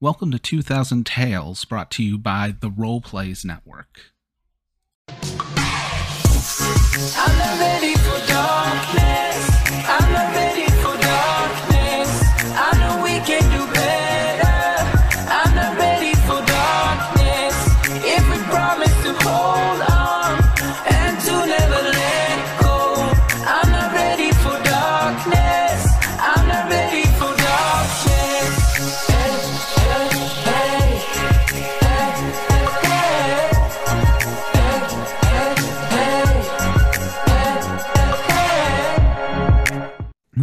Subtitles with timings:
[0.00, 4.12] Welcome to 2000 Tales, brought to you by the Role Plays Network.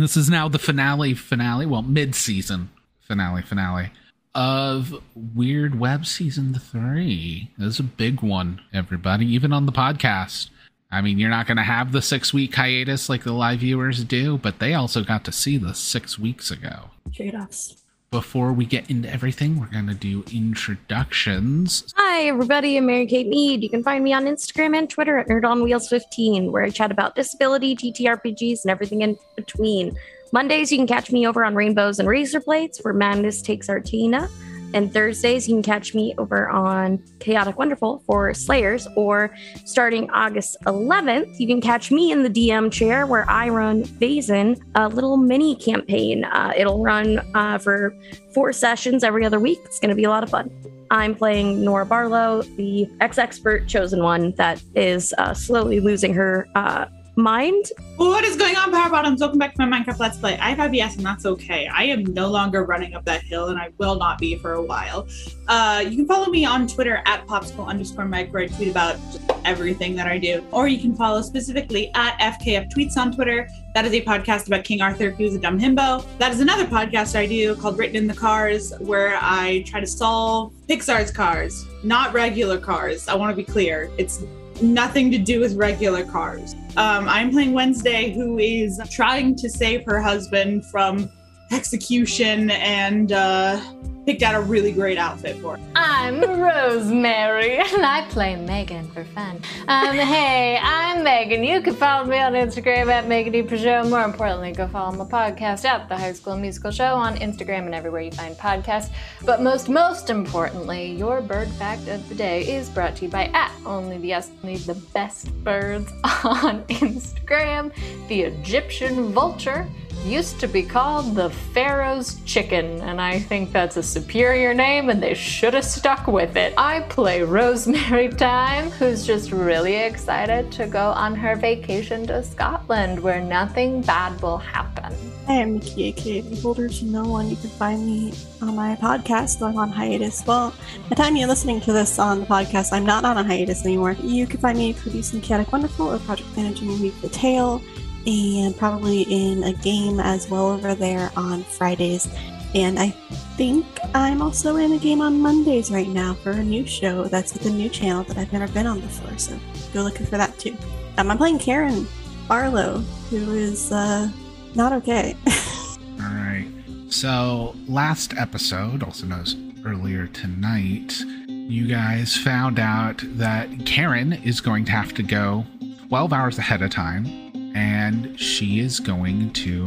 [0.06, 2.70] This is now the finale, finale, well, mid season
[3.02, 3.90] finale, finale
[4.36, 7.50] of Weird Web Season 3.
[7.58, 10.52] This is a big one, everybody, even on the podcast.
[10.92, 14.04] I mean, you're not going to have the six week hiatus like the live viewers
[14.04, 16.92] do, but they also got to see this six weeks ago.
[17.12, 17.85] Trade offs.
[18.12, 21.94] Before we get into everything, we're going to do introductions.
[21.98, 22.78] Hi, everybody.
[22.78, 23.62] I'm Mary Kate Mead.
[23.62, 27.76] You can find me on Instagram and Twitter at NerdOnWheels15, where I chat about disability,
[27.76, 29.98] TTRPGs, and everything in between.
[30.32, 34.30] Mondays, you can catch me over on Rainbows and Razor Blades, where Madness takes Artina.
[34.76, 40.58] And Thursdays, you can catch me over on Chaotic Wonderful for Slayers, or starting August
[40.66, 45.16] 11th, you can catch me in the DM chair where I run Vazen, a little
[45.16, 46.26] mini campaign.
[46.26, 47.96] Uh, it'll run uh, for
[48.34, 49.60] four sessions every other week.
[49.64, 50.52] It's going to be a lot of fun.
[50.92, 56.50] I'm playing Nora Barlow, the ex expert chosen one that is uh, slowly losing her
[56.56, 57.72] uh, mind.
[57.96, 59.22] What is going on, Power Bottoms?
[59.22, 60.38] Welcome back to my Minecraft Let's Play.
[60.38, 61.68] I have IBS and that's okay.
[61.68, 64.62] I am no longer running up that hill and I will not be for a
[64.62, 65.08] while.
[65.48, 68.98] Uh, you can follow me on Twitter at popsicle underscore Mike where I tweet about
[69.46, 70.46] everything that I do.
[70.52, 73.48] Or you can follow specifically at FKF Tweets on Twitter.
[73.74, 76.06] That is a podcast about King Arthur, who's a dumb himbo.
[76.18, 79.88] That is another podcast I do called Written in the Cars where I try to
[79.88, 83.08] solve Pixar's cars, not regular cars.
[83.08, 83.90] I want to be clear.
[83.98, 84.24] It's
[84.62, 86.56] nothing to do with regular cars.
[86.78, 91.10] Um, I'm playing Wednesday, who is trying to save her husband from
[91.52, 93.60] execution and uh,
[94.06, 95.64] picked out a really great outfit for her.
[95.76, 99.42] I'm Rosemary, and I play Megan for fun.
[99.68, 101.44] Um, hey, I'm Megan.
[101.44, 103.42] You can follow me on Instagram at Megan E.
[103.42, 103.90] Peugeot.
[103.90, 107.74] More importantly, go follow my podcast at The High School Musical Show on Instagram and
[107.74, 108.92] everywhere you find podcasts.
[109.24, 113.26] But most, most importantly, your bird fact of the day is brought to you by
[113.34, 115.92] at Only the Only the Best Birds
[116.24, 117.74] on Instagram,
[118.08, 119.68] the Egyptian Vulture
[120.06, 125.02] used to be called the Pharaoh's Chicken, and I think that's a superior name, and
[125.02, 126.54] they should have stuck with it.
[126.58, 133.00] I play Rosemary Time, who's just really excited to go on her vacation to Scotland,
[133.00, 134.94] where nothing bad will happen.
[135.26, 137.28] Hi, I'm Nikki, Beholder to No One.
[137.28, 138.14] You can find me
[138.44, 139.42] on my podcast.
[139.42, 140.24] I'm on hiatus.
[140.28, 143.24] Well, by the time you're listening to this on the podcast, I'm not on a
[143.24, 143.94] hiatus anymore.
[143.94, 147.60] You can find me producing Chaotic Wonderful or project managing Week the Tale,
[148.08, 152.08] and probably in a game as well over there on Fridays.
[152.54, 152.90] And I
[153.38, 157.34] think I'm also in a game on Mondays right now for a new show that's
[157.34, 159.18] with a new channel that I've never been on before.
[159.18, 159.38] So
[159.74, 160.56] go looking for that too.
[160.98, 161.86] Um, I'm playing Karen
[162.28, 162.80] Barlow,
[163.10, 164.10] who is uh,
[164.56, 165.16] not okay.
[165.28, 166.48] All right.
[166.90, 174.40] So, last episode, also known as earlier tonight, you guys found out that Karen is
[174.40, 175.46] going to have to go
[175.90, 177.25] 12 hours ahead of time,
[177.56, 179.66] and she is going to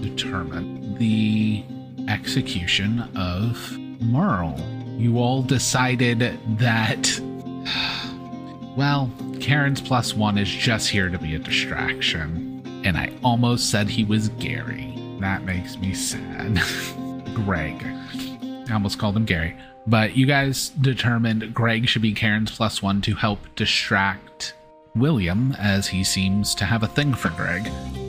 [0.00, 1.62] determine the
[2.08, 3.56] execution of
[4.00, 4.58] Mearl.
[4.98, 6.20] You all decided
[6.58, 7.20] that,
[8.76, 12.62] well, Karen's plus one is just here to be a distraction.
[12.84, 14.94] And I almost said he was Gary.
[15.20, 16.54] That makes me sad.
[17.34, 17.84] Greg.
[17.84, 19.54] I almost called him Gary.
[19.86, 24.27] But you guys determined Greg should be Karen's plus one to help distract
[24.98, 27.66] William, as he seems to have a thing for Greg.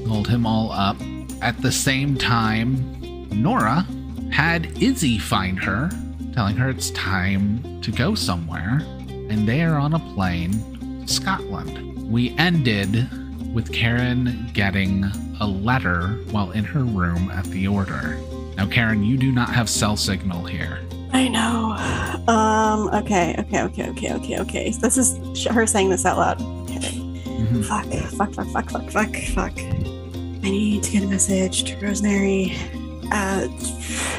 [0.07, 0.97] Hold him all up.
[1.41, 3.85] At the same time, Nora
[4.31, 5.89] had Izzy find her,
[6.33, 8.81] telling her it's time to go somewhere,
[9.29, 12.11] and they are on a plane to Scotland.
[12.11, 13.07] We ended
[13.53, 15.05] with Karen getting
[15.39, 18.17] a letter while in her room at the order.
[18.57, 20.79] Now, Karen, you do not have cell signal here.
[21.11, 21.71] I know.
[22.31, 22.87] Um.
[22.89, 23.35] Okay.
[23.39, 23.61] Okay.
[23.63, 23.89] Okay.
[23.89, 24.13] Okay.
[24.13, 24.39] Okay.
[24.39, 24.69] Okay.
[24.71, 26.58] This is her saying this out loud.
[27.39, 27.63] Mhm.
[27.65, 27.85] Fuck.
[28.17, 28.33] Fuck.
[28.33, 28.49] Fuck.
[28.51, 28.69] Fuck.
[28.69, 28.91] Fuck.
[28.91, 29.15] Fuck.
[29.33, 29.59] Fuck.
[29.59, 32.53] I need to get a message to Rosemary.
[33.11, 33.47] Uh,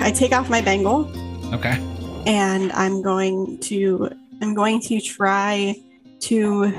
[0.01, 1.11] I take off my bangle
[1.55, 1.79] Okay.
[2.27, 4.11] and I'm going to.
[4.43, 5.77] I'm going to try
[6.21, 6.73] to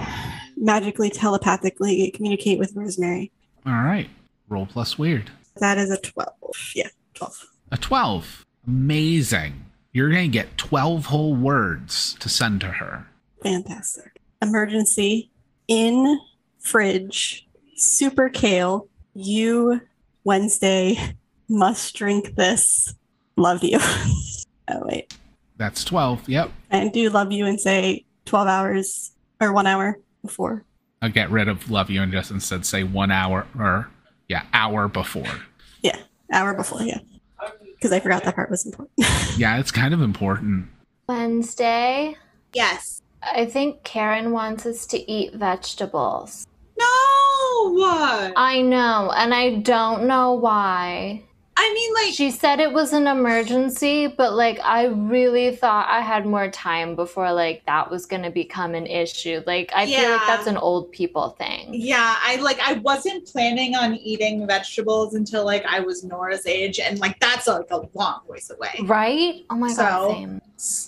[0.58, 3.32] magically telepathically communicate with Rosemary.
[3.66, 4.10] All right.
[4.50, 5.30] Roll plus weird.
[5.58, 6.34] That is a twelve.
[6.76, 7.38] Yeah, twelve.
[7.72, 8.46] A 12.
[8.68, 9.64] Amazing.
[9.94, 13.08] You're going to get 12 whole words to send to her.
[13.44, 14.20] Fantastic.
[14.42, 15.32] Emergency
[15.70, 16.20] in
[16.62, 17.48] fridge.
[17.76, 18.88] Super kale.
[19.14, 19.82] You
[20.24, 21.16] Wednesday
[21.50, 22.96] must drink this.
[23.36, 23.80] Love you.
[24.70, 25.14] oh wait.
[25.58, 26.28] That's 12.
[26.28, 26.52] Yep.
[26.72, 30.66] And do love you and say 12 hours or one hour before.
[31.02, 33.90] I'll get rid of love you and just instead say one hour or,
[34.28, 35.26] yeah, hour before.
[35.82, 35.98] Yeah.
[36.32, 37.00] Hour before, yeah.
[37.76, 38.92] Because I forgot that part was important.
[39.38, 40.68] Yeah, it's kind of important.
[41.08, 42.16] Wednesday.
[42.54, 43.02] Yes.
[43.24, 46.46] I think Karen wants us to eat vegetables.
[46.82, 47.74] No.
[47.74, 48.34] What?
[48.36, 51.24] I know, and I don't know why.
[51.58, 56.02] I mean, like, She said it was an emergency, but like I really thought I
[56.02, 59.44] had more time before like that was going to become an issue.
[59.46, 61.70] Like I feel like that's an old people thing.
[61.74, 66.80] yeah, I like, I wasn't planning on eating vegetables until like I was Nora's age,
[66.80, 68.80] and like that's like a long ways away.
[68.84, 69.46] Right?
[69.52, 70.42] Oh my god, same.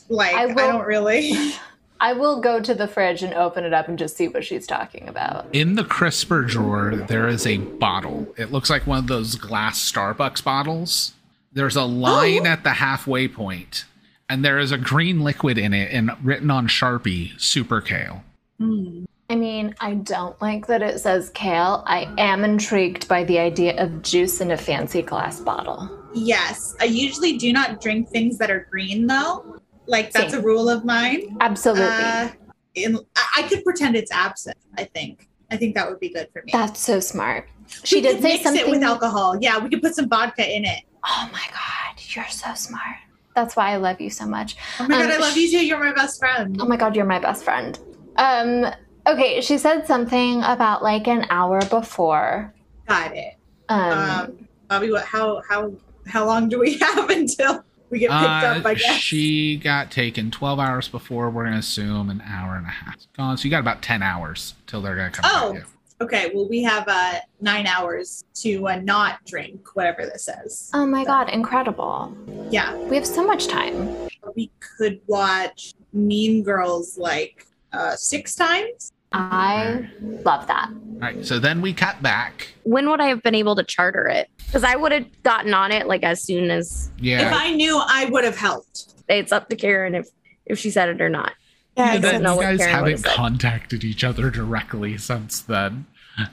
[0.10, 1.34] Like, I I, don't really.
[2.04, 4.68] I will go to the fridge and open it up and just see what she's
[4.68, 5.48] talking about.
[5.54, 8.28] In the crisper drawer, there is a bottle.
[8.38, 11.14] It looks like one of those glass Starbucks bottles.
[11.54, 13.86] There's a line at the halfway point,
[14.28, 18.22] and there is a green liquid in it and written on Sharpie, Super Kale.
[18.60, 19.06] Hmm.
[19.30, 21.86] I mean, I don't like that it says kale.
[21.88, 25.90] I am intrigued by the idea of juice in a fancy glass bottle.
[26.14, 29.62] Yes, I usually do not drink things that are green though.
[29.88, 30.42] Like that's Same.
[30.42, 31.38] a rule of mine.
[31.42, 31.84] Absolutely.
[31.86, 32.30] Uh,
[32.76, 34.58] in, I, I could pretend it's absent.
[34.78, 35.28] I think.
[35.52, 36.50] I think that would be good for me.
[36.52, 37.48] That's so smart.
[37.84, 38.62] She we did say mix something.
[38.62, 39.38] it with alcohol.
[39.40, 40.80] Yeah, we could put some vodka in it.
[41.06, 42.96] oh my god, you're so smart.
[43.36, 44.56] That's why I love you so much.
[44.80, 45.66] Oh my god, Um, I love you too.
[45.66, 46.58] You're my best friend.
[46.62, 47.78] Oh my god, you're my best friend.
[48.18, 48.66] Um,
[49.08, 52.54] okay, she said something about like an hour before.
[52.88, 53.36] Got it.
[53.70, 55.06] Um, Um, Bobby, what?
[55.06, 55.74] How how
[56.08, 58.66] how long do we have until we get picked up?
[58.66, 58.96] I Uh, guess.
[59.00, 61.30] she got taken 12 hours before.
[61.30, 62.96] We're going to assume an hour and a half.
[63.16, 63.38] Gone.
[63.38, 65.54] So you got about 10 hours till they're going to come Oh.
[65.54, 65.64] you.
[66.02, 70.70] Okay, well, we have uh nine hours to uh, not drink whatever this says.
[70.74, 72.14] oh my god, incredible.
[72.50, 73.96] Yeah, We have so much time.
[74.36, 78.92] we could watch Mean Girls like uh six times.
[79.14, 80.70] I love that.
[80.70, 81.26] All right.
[81.26, 82.54] So then we cut back.
[82.64, 84.30] When would I have been able to charter it?
[84.46, 87.28] Because I would have gotten on it like as soon as Yeah.
[87.28, 88.94] If I knew, I would have helped.
[89.10, 90.08] it's up to Karen if
[90.46, 91.34] if she said it or not.
[91.78, 93.16] Yeah, I don't know you what guys Karen haven't would've said.
[93.16, 95.86] contacted each other directly since then.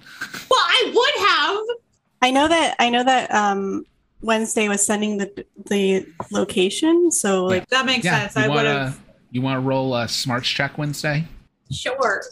[0.51, 1.79] Well, I would have.
[2.23, 3.85] I know that I know that um
[4.21, 8.29] Wednesday was sending the the location, so like That makes Yeah.
[8.29, 8.37] sense.
[8.37, 9.01] You I would have.
[9.31, 11.27] you want to roll a smarts check Wednesday?
[11.73, 12.23] Sure.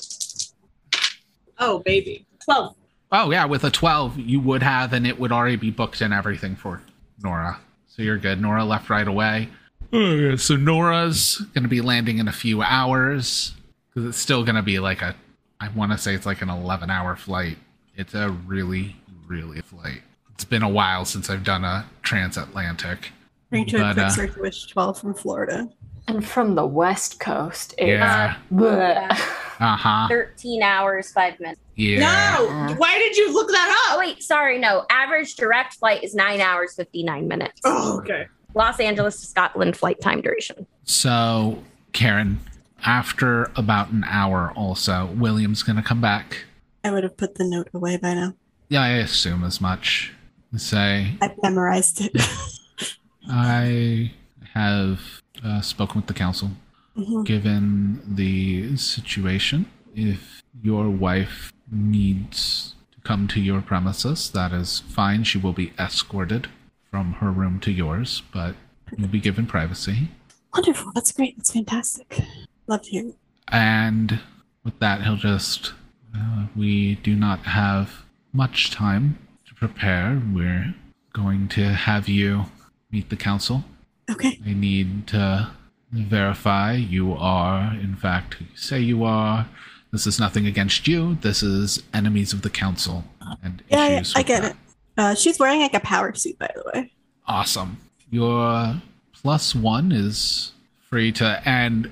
[1.58, 2.24] Oh, baby.
[2.44, 2.74] 12.
[3.10, 6.12] Oh yeah, with a 12 you would have and it would already be booked and
[6.12, 6.82] everything for
[7.22, 7.58] Nora.
[7.86, 8.40] So you're good.
[8.40, 9.48] Nora left right away.
[9.92, 13.54] Okay, so Nora's going to be landing in a few hours
[13.94, 15.14] cuz it's still going to be like a
[15.60, 17.56] I want to say it's like an 11 hour flight.
[17.96, 18.96] It's a really
[19.26, 20.02] really flight.
[20.34, 23.12] It's been a while since I've done a transatlantic.
[23.50, 25.68] bring to a But, quick uh, search wish twelve from Florida.
[26.06, 28.36] And from the West Coast, it's Yeah.
[28.52, 29.18] bleh.
[29.60, 30.06] Uh-huh.
[30.08, 31.60] 13 hours, five minutes.
[31.74, 31.98] Yeah.
[32.00, 32.74] No.
[32.76, 33.98] Why did you look that Oh, up?
[34.00, 34.58] wait, sorry.
[34.58, 37.60] No, average direct flight is nine hours, 59 minutes.
[37.64, 38.26] Oh, okay.
[38.54, 40.66] Los Angeles to Scotland flight time duration.
[40.84, 41.62] So,
[41.92, 42.40] Karen,
[42.84, 46.44] after about an hour also, William's going to come back.
[46.84, 48.34] I would have put the note away by now.
[48.68, 50.12] Yeah, I assume as much.
[50.56, 52.16] Say, I've memorized it.
[53.30, 54.12] I
[54.54, 55.00] have
[55.44, 56.50] uh, spoken with the council.
[56.98, 57.24] Mhm.
[57.24, 65.22] Given the situation, if your wife needs to come to your premises, that is fine.
[65.22, 66.48] She will be escorted
[66.90, 68.56] from her room to yours, but
[68.96, 70.08] you'll be given privacy.
[70.54, 70.90] Wonderful.
[70.94, 71.36] That's great.
[71.36, 72.20] That's fantastic.
[72.66, 73.14] Love you.
[73.48, 74.20] And
[74.64, 75.72] with that, he'll just.
[76.16, 78.02] Uh, we do not have
[78.32, 80.20] much time to prepare.
[80.34, 80.74] We're
[81.12, 82.46] going to have you
[82.90, 83.64] meet the council.
[84.10, 84.40] Okay.
[84.44, 85.50] I need to
[85.92, 89.48] verify you are, in fact, who you say you are.
[89.92, 91.16] This is nothing against you.
[91.22, 93.04] This is enemies of the council
[93.42, 93.78] and Yeah.
[93.78, 94.50] I with get that.
[94.52, 94.56] it.
[94.98, 96.92] Uh, she's wearing like a power suit, by the way.
[97.26, 97.78] Awesome.
[98.10, 98.80] Your
[99.14, 100.52] plus one is
[100.90, 101.90] free to, and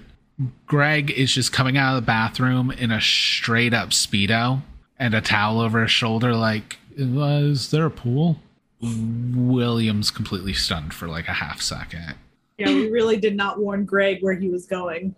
[0.66, 4.62] Greg is just coming out of the bathroom in a straight up Speedo
[4.98, 7.04] and a towel over his shoulder, like, "Uh,
[7.44, 8.40] is there a pool?
[8.82, 12.14] William's completely stunned for like a half second.
[12.58, 15.14] Yeah, we really did not warn Greg where he was going.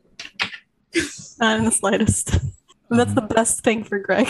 [1.38, 2.34] Not in the slightest.
[2.90, 4.28] And that's the best thing for Greg.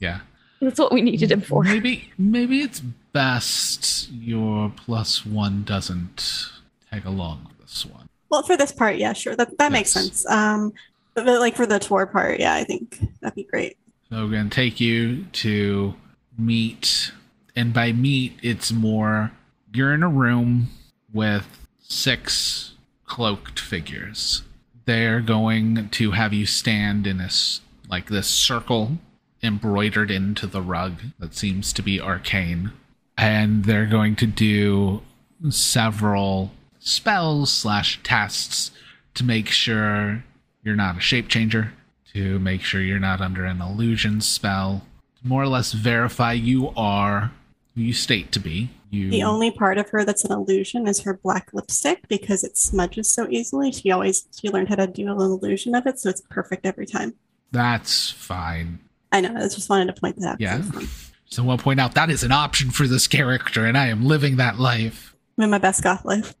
[0.00, 0.20] Yeah.
[0.60, 1.62] That's what we needed him for.
[1.62, 2.80] Maybe maybe it's
[3.12, 6.50] best your plus one doesn't
[6.90, 8.08] tag along with this one.
[8.30, 9.36] Well, for this part, yeah, sure.
[9.36, 10.26] That that makes sense.
[10.26, 10.72] Um,
[11.14, 13.76] but, but, like for the tour part, yeah, I think that'd be great.
[14.10, 15.94] So we're going to take you to
[16.38, 17.12] meet,
[17.56, 19.32] and by meet, it's more
[19.72, 20.68] you're in a room
[21.12, 21.46] with
[21.88, 22.72] six
[23.06, 24.42] cloaked figures.
[24.86, 28.98] They're going to have you stand in this like this circle
[29.42, 32.72] embroidered into the rug that seems to be arcane,
[33.16, 35.02] and they're going to do
[35.50, 38.70] several spells slash tests
[39.14, 40.24] to make sure
[40.62, 41.72] you're not a shape changer,
[42.14, 44.82] to make sure you're not under an illusion spell,
[45.22, 47.32] more or less verify you are
[47.74, 48.70] you state to be.
[48.90, 52.56] You The only part of her that's an illusion is her black lipstick because it
[52.56, 53.72] smudges so easily.
[53.72, 56.86] She always she learned how to do an illusion of it, so it's perfect every
[56.86, 57.14] time.
[57.50, 58.78] that's fine.
[59.12, 59.34] I know.
[59.36, 60.40] I just wanted to point that out.
[60.40, 60.62] Yeah.
[61.26, 64.36] So I'll point out that is an option for this character, and I am living
[64.36, 65.14] that life.
[65.38, 66.34] I'm in my best goth life.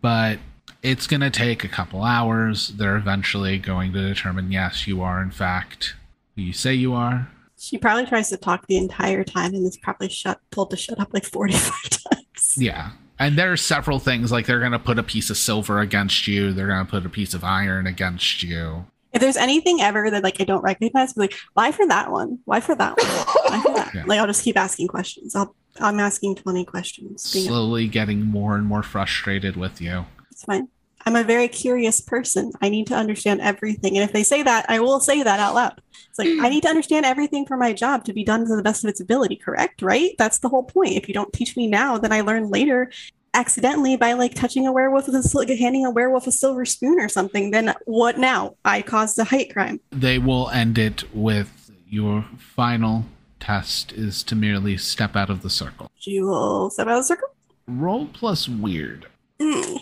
[0.00, 0.38] But
[0.82, 2.68] it's gonna take a couple hours.
[2.68, 5.94] They're eventually going to determine yes, you are in fact
[6.36, 7.28] who you say you are.
[7.66, 11.00] She probably tries to talk the entire time and is probably shut told to shut
[11.00, 12.54] up like 45 times.
[12.56, 12.92] Yeah.
[13.18, 16.52] And there are several things like they're gonna put a piece of silver against you,
[16.52, 18.86] they're gonna put a piece of iron against you.
[19.12, 22.38] If there's anything ever that like I don't recognize, be like, why for that one?
[22.44, 23.06] Why for that one?
[23.50, 23.86] Why for that?
[23.94, 24.04] Yeah.
[24.06, 25.34] Like I'll just keep asking questions.
[25.34, 27.22] I'll I'm asking 20 questions.
[27.22, 30.06] Slowly getting more and more frustrated with you.
[30.30, 30.68] It's fine.
[31.06, 32.50] I'm a very curious person.
[32.60, 33.96] I need to understand everything.
[33.96, 35.80] And if they say that, I will say that out loud.
[36.10, 38.62] It's like, I need to understand everything for my job to be done to the
[38.62, 39.82] best of its ability, correct?
[39.82, 40.16] Right?
[40.18, 40.94] That's the whole point.
[40.94, 42.90] If you don't teach me now, then I learn later
[43.34, 46.98] accidentally by like touching a werewolf with a sil- handing a werewolf a silver spoon
[46.98, 47.52] or something.
[47.52, 48.56] Then what now?
[48.64, 49.78] I caused a hate crime.
[49.90, 53.04] They will end it with your final
[53.38, 55.88] test is to merely step out of the circle.
[56.00, 57.28] You will step out of the circle.
[57.68, 59.06] Roll plus weird.
[59.40, 59.76] Hmm.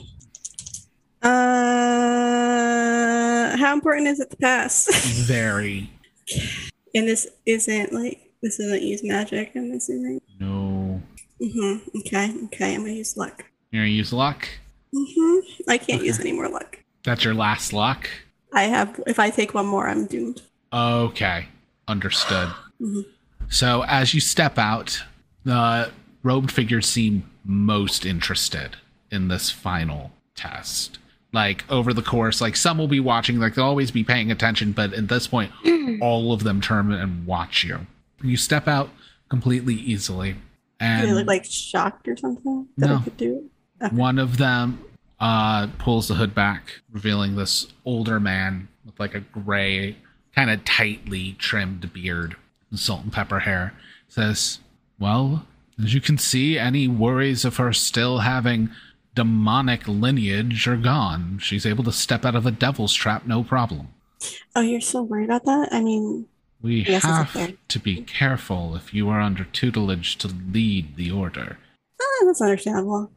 [2.25, 4.87] Uh, how important is it to pass?
[5.27, 5.91] Very.
[6.95, 10.23] and this isn't like this isn't use magic, this isn't.
[10.41, 11.01] No.
[11.41, 13.45] hmm Okay, okay, I'm gonna use luck.
[13.71, 14.49] You're gonna use luck.
[14.95, 15.39] hmm
[15.69, 16.79] I can't use any more luck.
[17.05, 18.09] That's your last luck.
[18.53, 19.01] I have.
[19.07, 20.43] If I take one more, I'm doomed.
[20.73, 21.47] Okay.
[21.89, 22.49] Understood.
[22.81, 23.05] Mhm.
[23.49, 25.03] So as you step out,
[25.45, 25.91] the
[26.23, 28.77] robed figures seem most interested
[29.11, 30.99] in this final test.
[31.35, 34.71] Like over the course, like some will be watching, like they'll always be paying attention,
[34.73, 35.51] but at this point,
[36.01, 37.87] all of them turn and watch you.
[38.23, 38.89] You step out
[39.29, 40.37] completely easily,
[40.79, 42.97] and they look like shocked or something that No.
[42.99, 43.51] I could do
[43.81, 43.93] it?
[43.93, 44.83] one of them
[45.19, 49.97] uh, pulls the hood back, revealing this older man with like a gray,
[50.37, 52.37] kind of tightly trimmed beard
[52.71, 53.75] and salt and pepper hair.
[54.09, 54.61] Says,
[55.01, 55.47] Well,
[55.83, 58.71] as you can see, any worries of her still having
[59.15, 61.39] demonic lineage are gone.
[61.41, 63.89] She's able to step out of a devil's trap no problem.
[64.57, 65.69] Oh, you're so worried about that?
[65.73, 66.27] I mean,
[66.63, 67.37] We Yes, have
[67.69, 71.59] to be careful if you are under tutelage to lead the order.
[72.01, 73.11] ah, that's understandable.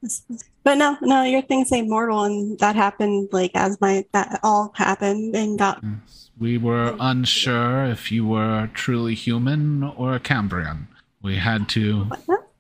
[0.64, 4.74] But no, no, your things say mortal, and that happened like as my that all
[4.76, 5.80] happened and got.
[5.82, 6.30] Yes.
[6.38, 10.88] We were unsure if you were truly human or a Cambion.
[11.22, 12.10] We had to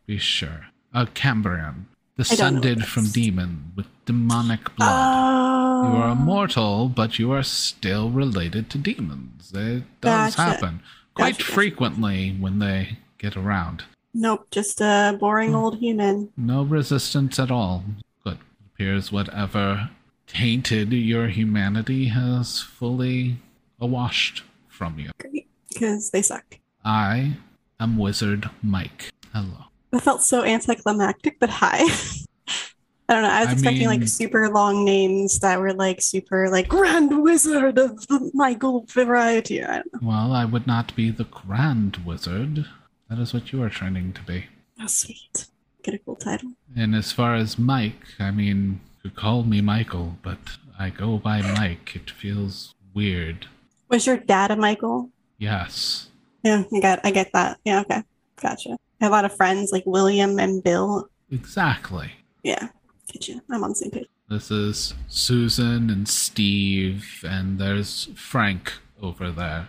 [0.06, 0.67] be sure.
[0.94, 4.89] A Cambion, don't know what descended from demon with demonic blood.
[4.89, 9.51] Oh, you are immortal, but you are still related to demons.
[9.53, 10.41] It does Gotcha.
[10.41, 10.81] happen
[11.13, 13.83] quite Gotcha, frequently when they get around.
[14.13, 15.55] Nope, just a boring Hmm.
[15.57, 16.29] old human.
[16.36, 17.83] No resistance at all.
[18.24, 18.33] Good.
[18.38, 19.89] It appears whatever
[20.25, 23.38] tainted your humanity has fully
[23.79, 25.12] awashed from you.
[25.19, 26.57] Great, because they suck.
[26.83, 27.38] I
[27.79, 29.12] am Wizard Mike.
[29.33, 29.65] Hello.
[29.97, 31.79] That felt so anticlimactic, but hi.
[33.09, 33.29] I don't know.
[33.29, 37.23] I was I expecting mean- like super long names that were like super like Grand
[37.23, 39.65] Wizard of the Michael variety.
[39.65, 39.81] I.
[39.99, 42.67] Well, I would not be the Grand Wizard.
[43.09, 44.45] That is what you are training to be.
[44.79, 45.47] Oh, sweet.
[45.81, 46.51] Get a cool title.
[46.75, 50.37] And as far as Mike, I mean, you call me Michael, but
[50.77, 51.95] I go by Mike.
[51.95, 53.47] It feels weird.
[53.89, 55.09] Was your dad a Michael?
[55.39, 56.09] Yes.
[56.43, 56.99] Yeah, I got.
[57.03, 57.57] I get that.
[57.65, 58.03] Yeah, okay,
[58.39, 58.77] gotcha.
[58.99, 61.09] I have a lot of friends like William and Bill.
[61.31, 62.11] Exactly.
[62.43, 62.69] Yeah,
[63.11, 63.41] get you.
[63.51, 64.07] I'm on the same page.
[64.29, 69.67] This is Susan and Steve, and there's Frank over there.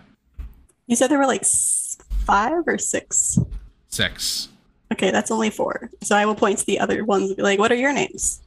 [0.87, 1.45] You said there were like
[2.25, 3.37] five or six.
[3.89, 4.49] Six.
[4.91, 5.89] Okay, that's only four.
[6.01, 8.41] So I will point to the other ones and be like, "What are your names?"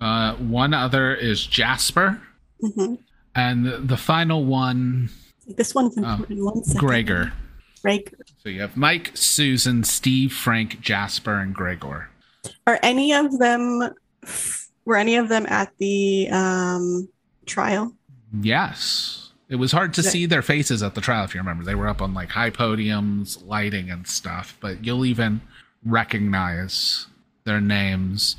[0.00, 2.20] Uh, one other is Jasper,
[2.60, 2.94] hmm
[3.34, 5.08] and the, the final one,
[5.56, 6.44] This one's Oh, important.
[6.44, 6.80] One second.
[6.80, 7.32] Gregor.
[8.42, 12.08] So you have Mike, Susan, Steve, Frank, Jasper, and Gregor.
[12.66, 13.94] Are any of them
[14.84, 17.08] Were any of them at the um,
[17.46, 17.92] trial?
[18.40, 19.30] Yes.
[19.48, 21.62] It was hard to see their faces at the trial, if you remember.
[21.62, 25.42] They were up on like high podiums, lighting and stuff, but you'll even
[25.84, 27.06] recognize
[27.44, 28.34] their names.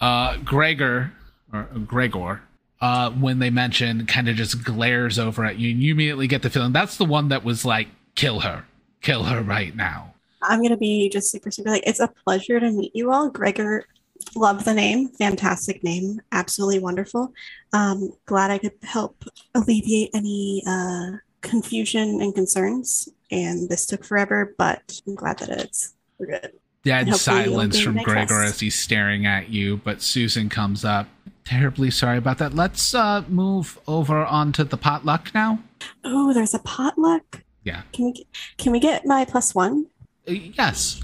[0.00, 1.12] Uh, Gregor,
[1.52, 2.40] or Gregor,
[2.80, 6.42] uh, when they mention, kind of just glares over at you, and you immediately get
[6.42, 8.64] the feeling that's the one that was like, kill her,
[9.06, 10.12] kill her right now.
[10.42, 13.30] I'm gonna be just super super like it's a pleasure to meet you all.
[13.30, 13.86] Gregor,
[14.34, 17.32] love the name, fantastic name, absolutely wonderful.
[17.72, 23.08] Um, glad I could help alleviate any uh, confusion and concerns.
[23.30, 26.52] And this took forever, but I'm glad that it's we're good.
[26.84, 31.08] Dead silence from Gregor as he's staring at you, but Susan comes up.
[31.44, 32.54] Terribly sorry about that.
[32.54, 35.60] Let's uh, move over onto the potluck now.
[36.04, 37.42] Oh, there's a potluck.
[37.66, 37.82] Yeah.
[37.92, 38.26] Can we get,
[38.58, 39.86] can we get my plus one?
[40.26, 41.02] Uh, yes.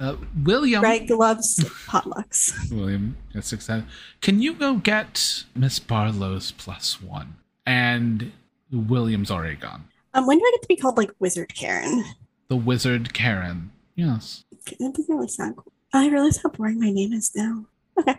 [0.00, 0.80] Uh, William.
[0.80, 2.68] Greg loves potlucks.
[2.72, 3.84] William gets excited.
[4.20, 7.36] Can you go get Miss Barlow's plus one?
[7.64, 8.32] And
[8.72, 9.84] William's already gone.
[10.12, 12.04] Um, when do I get to be called like Wizard Karen?
[12.48, 13.70] The wizard Karen.
[13.94, 14.44] Yes.
[14.80, 15.72] That doesn't really sound cool.
[15.92, 17.66] I realize how boring my name is now.
[17.96, 18.16] Okay.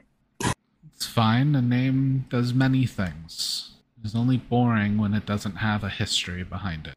[0.95, 1.55] It's fine.
[1.55, 3.71] A name does many things.
[4.01, 6.95] It's only boring when it doesn't have a history behind it.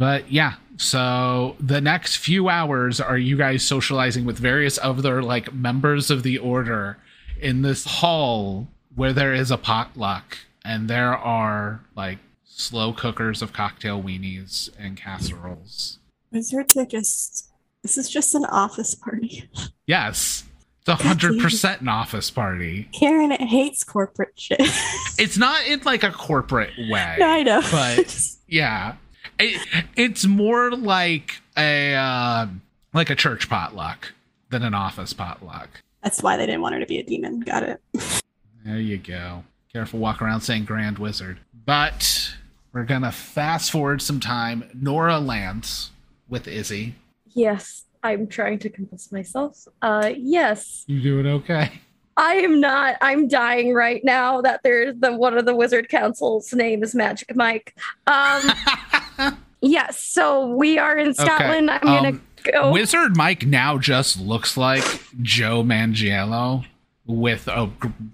[0.00, 5.52] But yeah, so the next few hours are you guys socializing with various other like
[5.52, 6.96] members of the order
[7.38, 12.16] in this hall where there is a potluck and there are like
[12.46, 15.98] slow cookers of cocktail weenies and casseroles.
[16.32, 17.50] Wizards are just.
[17.82, 19.50] This is just an office party.
[19.86, 20.44] Yes.
[20.80, 22.88] It's a hundred percent an office party.
[22.92, 24.60] Karen hates corporate shit.
[25.18, 27.16] It's not in like a corporate way.
[27.20, 27.60] no, I know.
[27.70, 28.94] but yeah
[29.40, 32.46] it, it's more like a uh,
[32.92, 34.12] like a church potluck
[34.50, 35.68] than an office potluck
[36.02, 37.40] That's why they didn't want her to be a demon.
[37.40, 37.80] Got it.
[38.64, 42.34] there you go careful walk around saying grand wizard but
[42.72, 45.90] we're gonna fast forward some time nora lands
[46.28, 46.94] with izzy
[47.32, 49.68] Yes, I'm trying to convince myself.
[49.80, 51.80] Uh, yes, you doing okay
[52.16, 52.96] I am not.
[53.00, 57.34] I'm dying right now that there's the one of the Wizard Council's name is Magic
[57.34, 57.74] Mike.
[58.06, 58.42] Um,
[59.60, 59.98] yes.
[60.02, 61.70] So we are in Scotland.
[61.70, 62.72] I'm gonna Um, go.
[62.72, 64.82] wizard mike now just looks like
[65.20, 66.64] joe manganiello
[67.06, 67.70] with a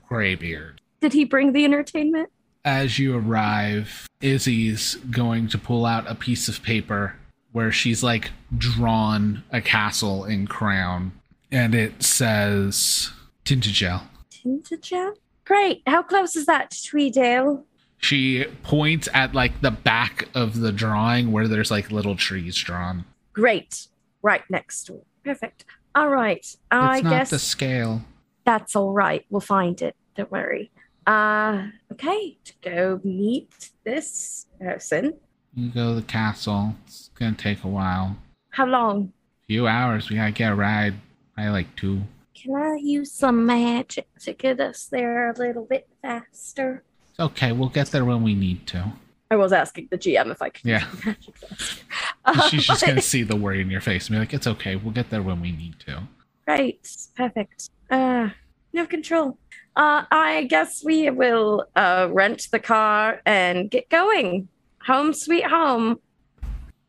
[0.09, 2.31] gray beard Did he bring the entertainment?
[2.65, 7.15] as you arrive, Izzy's going to pull out a piece of paper
[7.53, 11.13] where she's like drawn a castle in crown
[11.53, 13.13] and it says
[13.45, 14.03] Tintagel.
[14.33, 15.13] Tintagel?
[15.45, 15.83] Great.
[15.87, 17.63] How close is that to Tweedale?
[17.99, 23.05] She points at like the back of the drawing where there's like little trees drawn.
[23.33, 23.89] Great.
[24.23, 25.07] Right next to it.
[25.25, 25.65] Perfect.
[25.95, 26.47] All right.
[26.71, 28.03] I it's not guess the scale.
[28.45, 29.25] that's all right.
[29.31, 29.97] We'll find it.
[30.15, 30.71] Don't worry.
[31.07, 32.37] Uh, okay.
[32.45, 35.15] To go meet this person.
[35.55, 36.75] You go to the castle.
[36.87, 38.17] It's gonna take a while.
[38.51, 39.13] How long?
[39.45, 40.11] A few hours.
[40.11, 40.95] We gotta get a ride.
[41.37, 42.03] I like two.
[42.35, 46.83] Can I use some magic to get us there a little bit faster?
[47.19, 47.53] Okay.
[47.53, 48.93] We'll get there when we need to.
[49.31, 50.87] I was asking the GM if I could Yeah.
[50.95, 51.83] use magic faster.
[52.25, 54.47] Uh, She's just but- gonna see the worry in your face and be like, "It's
[54.47, 54.77] okay.
[54.77, 56.03] We'll get there when we need to."
[56.47, 56.79] Right.
[57.17, 57.71] Perfect.
[57.91, 58.31] Uh,
[58.73, 59.37] no control.
[59.75, 64.49] Uh, I guess we will uh, rent the car and get going.
[64.87, 65.99] Home sweet home.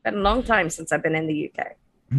[0.06, 1.76] Been a long time since I've been in the UK.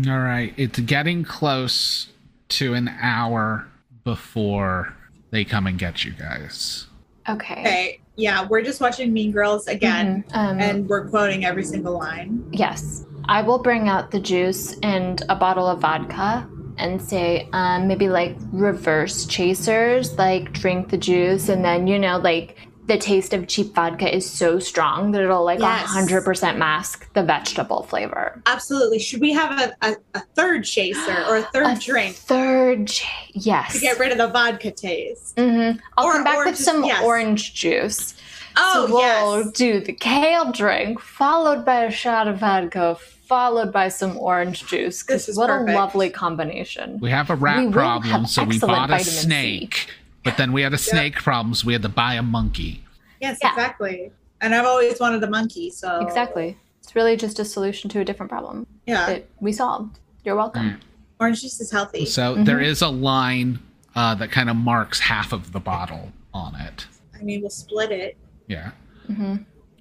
[0.09, 2.09] All right, it's getting close
[2.49, 3.67] to an hour
[4.05, 4.95] before
[5.31, 6.88] they come and get you guys.
[7.29, 7.61] Okay.
[7.61, 10.37] Okay, yeah, we're just watching Mean Girls again, Mhm.
[10.37, 12.43] Um, and we're quoting every single line.
[12.53, 13.05] Yes.
[13.29, 16.47] I will bring out the juice and a bottle of vodka
[16.79, 22.19] and say, um, maybe like reverse chasers, like drink the juice and then, you know,
[22.19, 22.57] like
[22.89, 25.89] the taste of cheap vodka is so strong that it'll like Yes.
[25.95, 28.41] 100% mask the vegetable flavor.
[28.47, 28.99] Absolutely.
[28.99, 33.05] Should we have a, a, a third chaser or a third A drink Third, ch-
[33.35, 33.75] yes.
[33.75, 35.37] to get rid of the vodka taste?
[35.37, 35.79] Mm-hmm.
[35.97, 37.05] I'll Or- come back with just- some yes.
[37.05, 38.15] orange juice.
[38.57, 39.53] Oh, so we'll yes.
[39.53, 42.97] do the kale drink, followed by a shot of vodka,
[43.27, 44.97] followed by some orange juice.
[44.97, 45.71] This Because is what perfect.
[45.71, 46.99] a lovely combination.
[46.99, 49.75] We have a rat will problem, have so we bought a snake.
[49.75, 49.87] C.
[50.23, 50.25] snake.
[50.25, 52.85] But then we had a snake problem, so we had to buy a monkey.
[53.21, 53.51] Yes, Yeah.
[53.51, 54.13] exactly.
[54.41, 56.57] And I've always wanted a monkey, so Exactly.
[56.83, 59.99] It's really just a solution to a different problem Yeah, that we solved.
[60.25, 60.81] You're welcome.
[61.21, 62.07] orange juice is healthy.
[62.07, 62.45] So Mhm.
[62.45, 63.59] there is a line
[63.97, 66.87] uh, that kind of marks half of the bottle on it.
[67.19, 68.17] I mean, we'll split it.
[68.47, 68.71] Yeah.
[69.09, 69.37] hmm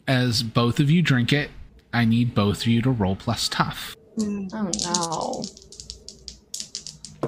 [0.07, 1.51] As both of you drink it,
[1.93, 3.95] I need both of you to roll plus tough.
[4.17, 4.49] Mm.
[4.53, 5.43] Oh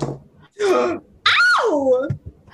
[0.01, 0.21] no.
[1.61, 2.07] Ow!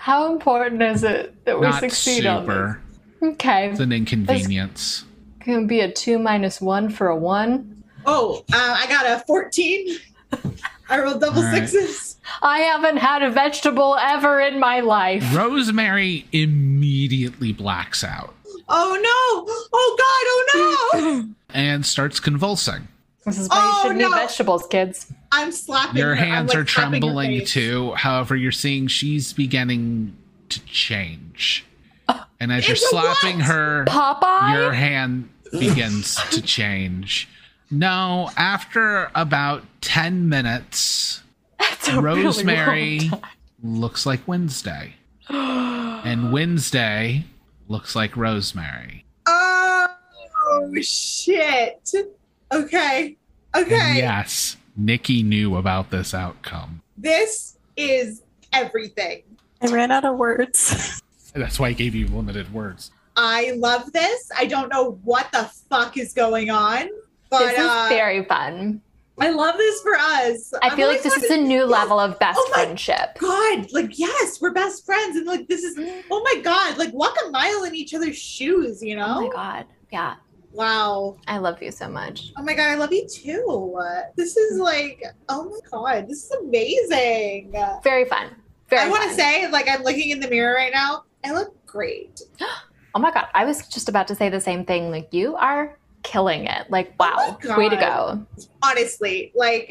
[0.06, 2.80] How important is it that we Not succeed on super.
[3.22, 3.30] this?
[3.34, 3.72] Okay.
[3.72, 5.04] It's an inconvenience.
[5.40, 7.84] Can be a two minus one for a one.
[8.06, 9.98] Oh, uh, I got a 14.
[10.92, 11.68] I rolled double All right.
[11.68, 12.18] sixes.
[12.44, 15.24] I haven't had a vegetable ever in my life.
[15.36, 18.36] Rosemary immediately blacks out
[18.70, 19.54] Oh no!
[19.74, 20.60] Oh god!
[20.62, 21.30] Oh no!
[21.60, 22.88] and starts convulsing.
[23.26, 24.10] This is why Oh, you shouldn't no.
[24.10, 25.12] eat vegetables, kids.
[25.38, 25.98] I'm slapping.
[25.98, 26.26] Your her.
[26.26, 27.94] Hands like, are trembling too.
[27.96, 30.16] However, you're seeing she's beginning
[30.50, 31.66] to change.
[32.08, 33.46] Oh, and as you're slapping what?
[33.48, 34.54] her, Popeye?
[34.58, 37.28] your hand begins to change.
[37.72, 41.24] No, after about 10 minutes,
[41.60, 43.10] That's a really Rosemary
[43.64, 44.96] looks like Wednesday.
[45.30, 47.26] and Wednesday
[47.68, 49.06] looks like Rosemary.
[49.28, 49.88] Oh
[50.82, 51.92] shit!
[52.52, 53.18] Okay,
[53.54, 53.94] And okay.
[53.98, 56.82] yes, Nikki knew about this outcome.
[56.98, 59.24] This is everything.
[59.62, 61.02] I ran out of words.
[61.34, 62.92] That's why I gave you limited words.
[63.18, 64.30] I love this.
[64.38, 66.90] I don't know what the fuck is going on,
[67.30, 68.82] but This is uh, very fun.
[69.18, 70.54] I love this for us.
[70.62, 71.64] I I've feel like this is a new Yeah.
[71.64, 73.18] level of best Oh friendship.
[73.18, 75.78] God, like yes, we're best friends, and like this is
[76.12, 79.06] oh my god, like walk a mile in each other's shoes, you know?
[79.20, 79.66] Oh my god.
[79.94, 80.16] Yeah.
[80.56, 81.18] Wow.
[81.28, 82.32] I love you so much.
[82.38, 83.78] Oh my god, I love you too.
[84.16, 87.54] This is like oh my god, this is amazing.
[87.84, 88.30] Very fun.
[88.70, 91.04] Very I want to say, like I'm looking in the mirror right now.
[91.24, 92.22] I look great.
[92.98, 93.28] Oh my god.
[93.34, 94.90] I was just about to say the same thing.
[94.90, 96.72] Like you are killing it.
[96.72, 97.38] Like Oh wow.
[97.44, 98.26] my Way to go.
[98.64, 99.70] Honestly, like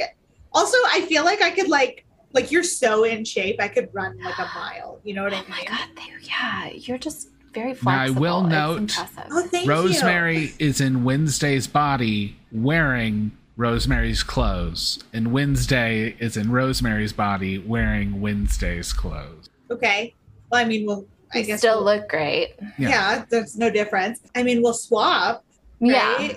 [0.52, 3.56] also I feel like I could like like you're so in shape.
[3.60, 5.00] I could run like a mile.
[5.04, 5.46] You know what I mean?
[5.48, 5.88] Oh my god.
[5.96, 6.68] They, yeah.
[6.74, 8.96] You're just very Now, I will It's note-
[9.30, 9.70] Oh, thank you.
[9.70, 18.20] Rosemary is in Wednesday's body wearing Rosemary's clothes, and Wednesday is in Rosemary's body wearing
[18.20, 19.48] Wednesday's clothes.
[19.70, 20.12] Okay.
[20.50, 21.06] Well, I mean, we'll.
[21.32, 22.54] I You guess still we'll- look great.
[22.78, 22.88] Yeah.
[22.88, 23.24] Yeah.
[23.30, 24.20] there's no difference.
[24.34, 25.44] I mean, we'll swap.
[25.80, 26.32] Yeah.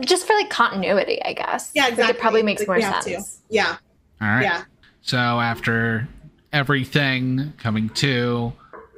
[0.00, 1.70] Just for like continuity, I guess.
[1.74, 2.16] Yeah, Like, exactly.
[2.16, 3.04] it probably makes Like, more sense.
[3.04, 3.22] to.
[3.50, 3.76] Yeah.
[4.20, 4.42] All right.
[4.42, 4.62] Yeah.
[5.02, 6.08] So after
[6.52, 8.52] everything coming to,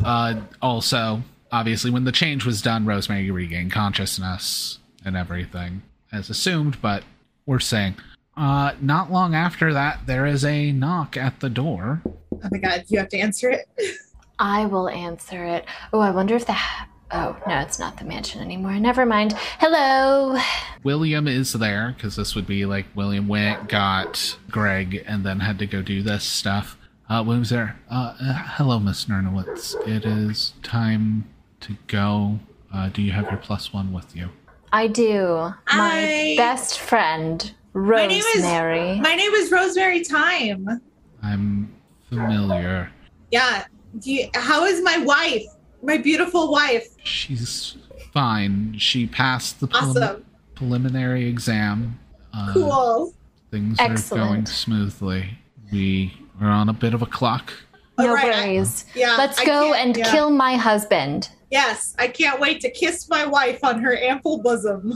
[0.04, 5.82] uh, also obviously when the change was done, Rosemary regained consciousness and everything
[6.12, 7.04] as assumed, but
[7.46, 7.96] we're saying.
[8.36, 12.02] Uh, not long after that, there is a knock at the door.
[12.06, 13.68] Oh my god, you have to answer it.
[14.38, 15.66] I will answer it.
[15.92, 16.56] Oh, I wonder if the.
[17.12, 18.78] Oh, no, it's not the mansion anymore.
[18.78, 19.32] Never mind.
[19.58, 20.38] Hello.
[20.84, 25.58] William is there because this would be like William went, got Greg, and then had
[25.58, 26.78] to go do this stuff.
[27.08, 27.78] Uh, William's there.
[27.90, 29.74] Uh, uh, hello, Miss Nernowitz.
[29.86, 31.28] It is time
[31.60, 32.38] to go.
[32.72, 34.28] Uh, do you have your plus one with you?
[34.72, 35.26] I do.
[35.34, 35.54] My
[36.32, 39.00] I- best friend, My name is- Rosemary.
[39.00, 40.80] My name is Rosemary Time.
[41.22, 41.72] I'm
[42.08, 42.90] familiar.
[43.30, 43.64] Yeah.
[43.98, 45.44] Do you, how is my wife?
[45.82, 46.86] My beautiful wife.
[47.02, 47.76] She's
[48.12, 48.76] fine.
[48.78, 50.24] She passed the prelim- Awesome.
[50.54, 51.98] preliminary exam.
[52.32, 53.14] Uh, Cool.
[53.50, 55.38] Things are going smoothly.
[55.72, 57.52] We are on a bit of a clock.
[57.98, 58.84] no All right, I- worries.
[58.94, 59.16] Yeah.
[59.18, 60.10] Let's I go and yeah.
[60.10, 61.28] kill my husband.
[61.50, 64.92] Yes, I can't wait to kiss my wife on her ample bosom.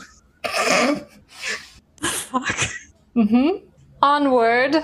[2.02, 2.56] Fuck.
[3.16, 3.66] Mm-hmm.
[4.02, 4.76] Onward.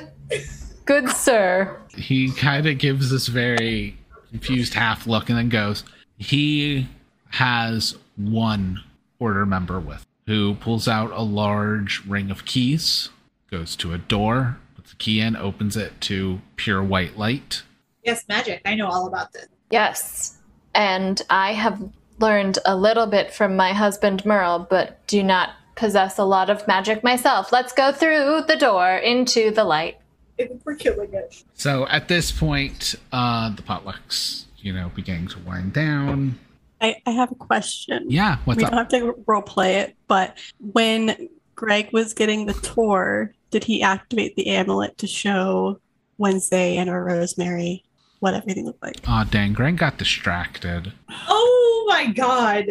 [0.84, 1.76] Good sir.
[1.96, 3.96] he kind of gives this very
[4.30, 5.84] confused half look and then goes
[6.18, 6.88] he
[7.30, 8.82] has one
[9.18, 13.08] order member with who pulls out a large ring of keys
[13.50, 17.62] goes to a door puts the key in opens it to pure white light
[18.04, 18.62] Yes, magic.
[18.64, 19.46] I know all about this.
[19.70, 20.38] Yes.
[20.74, 21.82] And I have
[22.18, 26.66] learned a little bit from my husband Mearl, but do not possess a lot of
[26.68, 27.52] magic myself.
[27.52, 29.96] Let's go through the door into the light.
[30.64, 31.42] We're killing it.
[31.52, 36.38] so at this point uh the potlucks you know beginning to wind down
[36.80, 38.06] I, I have a question.
[38.08, 40.38] yeah what's we up don't have to role play it, but
[40.72, 45.78] when Greg was getting the tour, did he activate the amulet to show
[46.16, 47.84] Wednesday and or Rosemary
[48.20, 48.96] what everything looked like?
[49.08, 50.92] oh dang greg got distracted
[51.28, 52.66] Oh my god.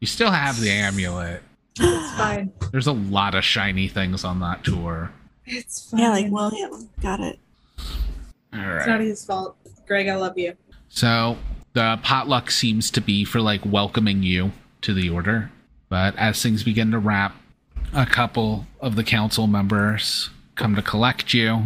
[0.00, 1.42] you still have the amulet
[1.78, 2.52] It's fine.
[2.70, 5.10] there's a lot of shiny things on that tour
[5.46, 6.00] It's fine.
[6.00, 6.88] Yeah, like William.
[7.02, 7.38] Got it.
[8.54, 9.56] all it's not his fault.
[9.86, 10.54] Greg, I love you.
[10.88, 11.36] So
[11.72, 15.50] the potluck seems to be for like welcoming you to the order.
[15.88, 17.34] But as things begin to wrap,
[17.92, 21.64] a couple of the council members come to collect you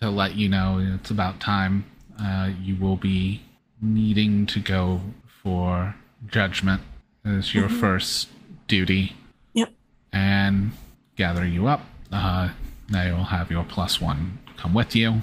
[0.00, 1.84] to let you know it's about time.
[2.20, 3.42] Uh, you will be
[3.80, 5.00] needing to go
[5.42, 5.94] for
[6.26, 6.82] judgment
[7.24, 8.28] as your first
[8.66, 9.14] duty
[9.54, 9.72] Yep.
[10.12, 10.72] and
[11.16, 11.82] gather you up.
[12.10, 12.50] Uh,
[12.90, 15.22] they will have your plus one come with you.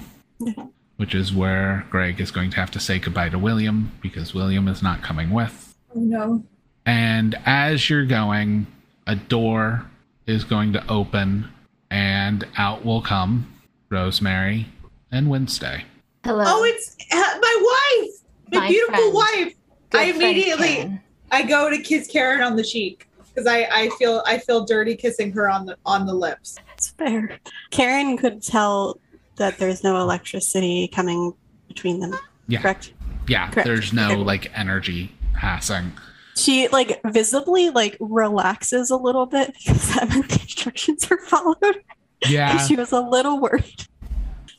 [0.97, 4.67] Which is where Greg is going to have to say goodbye to William because William
[4.69, 5.75] is not coming with.
[5.93, 6.43] Oh no.
[6.85, 8.67] And as you're going,
[9.07, 9.85] a door
[10.27, 11.49] is going to open,
[11.89, 13.51] and out will come
[13.89, 14.67] Rosemary
[15.11, 15.83] and Wednesday.
[16.25, 16.43] Hello.
[16.47, 18.11] Oh, it's uh, my wife,
[18.51, 19.13] my, My beautiful friend.
[19.13, 19.53] wife.
[19.91, 21.01] Good I immediately Karen.
[21.29, 24.95] I go to kiss Karen on the cheek because I I feel I feel dirty
[24.95, 26.55] kissing her on the on the lips.
[26.67, 27.37] That's fair.
[27.69, 28.99] Karen could tell
[29.35, 31.31] that there's no electricity coming
[31.67, 32.15] between them.
[32.47, 32.59] Yeah.
[32.61, 32.93] Correct.
[33.27, 33.67] Yeah, Correct.
[33.67, 34.15] there's no Okay.
[34.23, 35.91] like energy passing.
[36.35, 41.83] She like visibly like relaxes a little bit because that meant the instructions are followed.
[42.27, 42.57] Yeah.
[42.65, 43.85] She was a little worried.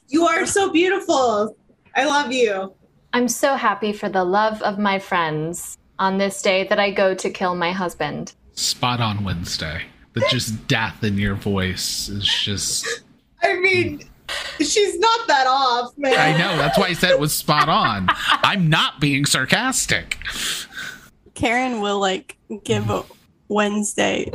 [0.09, 1.57] You are so beautiful.
[1.95, 2.75] I love you.
[3.13, 7.15] I'm so happy for the love of my friends on this day that I go
[7.15, 8.35] to kill my husband.
[8.53, 9.83] Spot on Wednesday.
[10.13, 13.03] The just death in your voice is just.
[13.43, 14.03] I mean,
[14.59, 16.15] she's not that off, man.
[16.15, 16.57] I know.
[16.57, 18.09] That's why I said it was spot on.
[18.43, 20.19] I'm not being sarcastic.
[21.35, 22.91] Karen will like give
[23.49, 24.31] Wednesday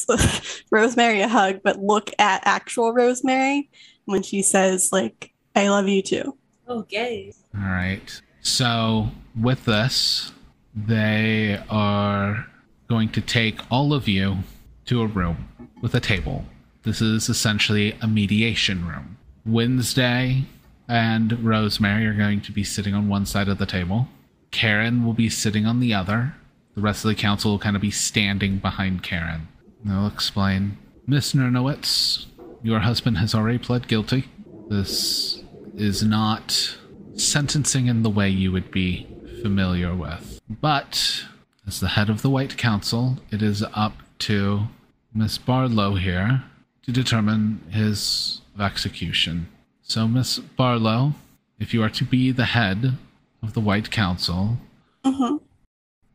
[0.70, 3.70] Rosemary a hug, but look at actual Rosemary
[4.08, 7.32] when she says like "I love you too." Oh, okay.
[7.54, 8.20] All right.
[8.40, 9.08] So,
[9.40, 10.32] with this,
[10.74, 12.46] they are
[12.88, 14.38] going to take all of you
[14.86, 15.48] to a room
[15.82, 16.44] with a table.
[16.82, 19.18] This is essentially a mediation room.
[19.44, 20.44] Wednesday
[20.88, 24.08] and Rosemary are going to be sitting on one side of the table.
[24.50, 26.34] Karen will be sitting on the other.
[26.74, 29.48] The rest of the council will kind of be standing behind Karen.
[29.84, 32.26] They'll explain Miss Nernowitz,
[32.62, 34.24] your husband has already pled guilty.
[34.68, 35.42] This
[35.76, 36.76] is not
[37.14, 39.06] sentencing in the way you would be
[39.42, 40.40] familiar with.
[40.48, 41.24] But
[41.66, 44.68] as the head of the White Council, it is up to
[45.14, 46.44] Miss Barlow here
[46.82, 49.48] to determine his execution.
[49.82, 51.14] So, Miss Barlow,
[51.58, 52.98] if you are to be the head
[53.42, 54.58] of the White Council,
[55.04, 55.36] hmm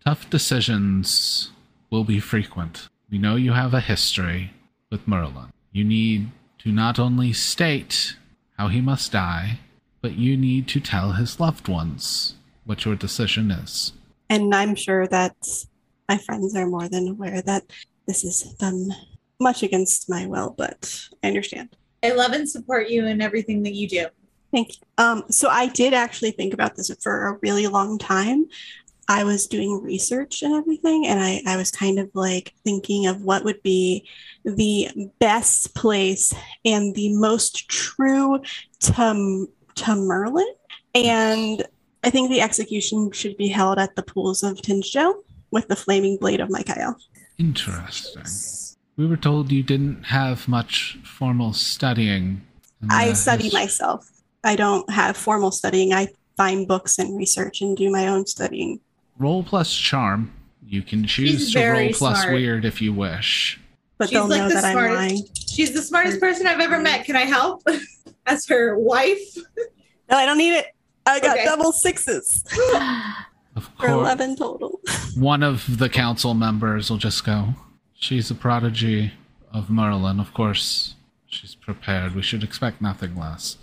[0.05, 1.51] tough decisions
[1.89, 2.89] will be frequent.
[3.09, 4.51] We know you have a history
[4.91, 5.52] with Merlin.
[5.73, 8.15] You need to not only state
[8.57, 9.59] how he must die,
[10.01, 13.93] but you need to tell his loved ones what your decision is.
[14.29, 15.35] And I'm sure that
[16.07, 17.63] my friends are more than aware that
[18.05, 18.89] this is done
[19.39, 21.75] much against my will, but I understand.
[22.03, 24.07] I love and support you in everything that you do.
[24.51, 24.83] Thank you.
[24.99, 28.45] Um, so I did actually think about this for a really long time.
[29.07, 33.23] I was doing research and everything, and I, I was kind of like thinking of
[33.23, 34.07] what would be
[34.43, 36.33] the best place
[36.65, 38.41] and the most true
[38.79, 40.47] to, to Merlin.
[40.95, 41.63] And
[42.03, 45.13] I think the execution should be held at the pools of Tinjo
[45.51, 46.95] with the flaming blade of Mikael.
[47.37, 48.23] Interesting.
[48.97, 52.41] We were told you didn't have much formal studying.
[52.89, 54.09] I study his- myself.
[54.43, 55.93] I don't have formal studying.
[55.93, 58.81] I find books and research and do my own studying.
[59.17, 60.33] Roll plus charm.
[60.65, 62.33] You can choose She's to roll plus smart.
[62.33, 63.59] weird if you wish.
[63.97, 65.23] But She's they'll like know the that I'm smartest- lying.
[65.47, 67.05] She's the smartest person I've ever met.
[67.05, 67.63] Can I help?
[68.25, 69.35] As her wife?
[70.09, 70.67] No, I don't need it.
[71.05, 71.45] I got Okay.
[71.45, 72.43] double sixes
[73.55, 73.91] Of for course.
[73.91, 74.79] 11 total.
[75.17, 77.49] one of the council members will just go,
[77.93, 79.13] She's a prodigy
[79.51, 80.19] of Merlin.
[80.19, 80.95] Of course,
[81.27, 82.15] she's prepared.
[82.15, 83.57] We should expect nothing less.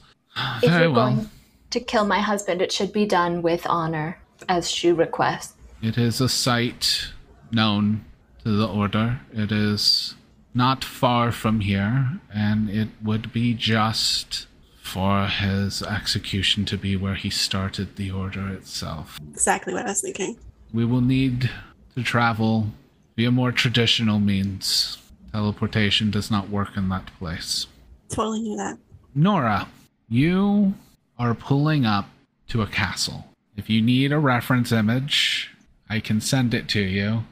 [0.63, 1.15] If Very you're well.
[1.17, 1.31] going
[1.71, 5.55] to kill my husband, it should be done with honor, as she requests.
[5.83, 7.09] It is a site
[7.51, 8.05] known
[8.45, 9.21] to the Order.
[9.33, 10.15] It is
[10.55, 14.47] not far from here, and it would be just
[14.83, 19.19] for his execution to be where he started the Order itself.
[19.31, 20.37] exactly what I was thinking.
[20.73, 21.51] We will need
[21.95, 22.69] to travel
[23.17, 24.99] via more traditional means.
[25.33, 27.67] Teleportation does not work in that place.
[28.09, 28.79] Totally knew that.
[29.15, 29.69] Nora,
[30.09, 30.75] you
[31.19, 32.09] are pulling up
[32.49, 33.27] to a castle.
[33.57, 35.51] If you need a reference image,
[35.89, 37.25] I can send it to you.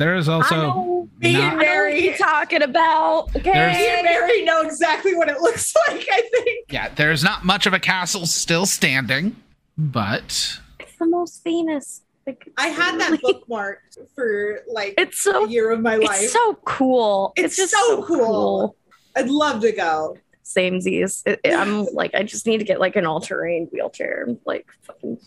[0.00, 2.14] But there is I also know, Me not- and I know what Mary.
[2.18, 3.30] talking about.
[3.34, 3.44] There's-
[3.76, 3.94] Me Okay.
[3.98, 6.72] and Mary know exactly what it looks like, I think.
[6.72, 9.36] yeah, there's not much of a castle still standing,
[9.76, 12.00] but It's the most famous.
[12.26, 16.22] Like, I had that really- bookmarked for like It's so a year of my life.
[16.22, 17.34] it's so cool.
[17.36, 18.16] It's It's, just so so, cool.
[18.16, 18.76] cool.
[19.16, 20.16] I'd love to go.
[20.42, 21.22] Same Z's.
[21.26, 25.18] It, it- I'm like, I just need to get like an all-terrain wheelchair, like fucking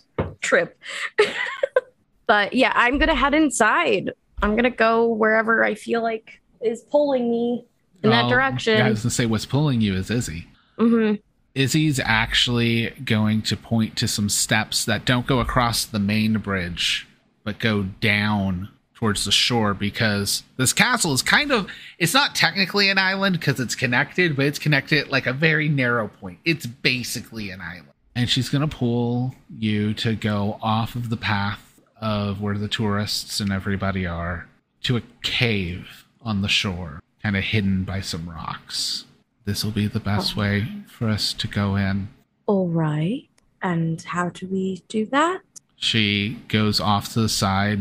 [0.41, 0.75] trip.
[2.25, 4.13] but yeah, I'm gonna head inside.
[4.43, 7.65] I'm gonna go wherever I feel like is pulling me
[8.03, 8.77] in that Oh, direction.
[8.77, 10.47] Yeah, I was gonna say what's pulling you is Izzy.
[10.77, 11.15] Mm-hmm.
[11.55, 17.07] Izzy's actually going to point to some steps that don't go across the main bridge,
[17.43, 21.67] but go down towards the shore because this castle is kind of
[21.99, 26.07] it's not technically an island because it's connected, but it's connected like a very narrow
[26.07, 26.39] point.
[26.43, 27.89] It's basically an island.
[28.15, 31.62] and she's going to pull you to go off of the path
[32.03, 34.45] of where the tourists and everybody are
[34.83, 39.05] to a cave on the shore, kind of hidden by some rocks.
[39.45, 40.41] This will be the best oh.
[40.41, 42.09] way for us to go in.
[42.45, 43.25] All right.
[43.61, 45.39] And how do we do that?
[45.77, 47.79] She goes off to the side,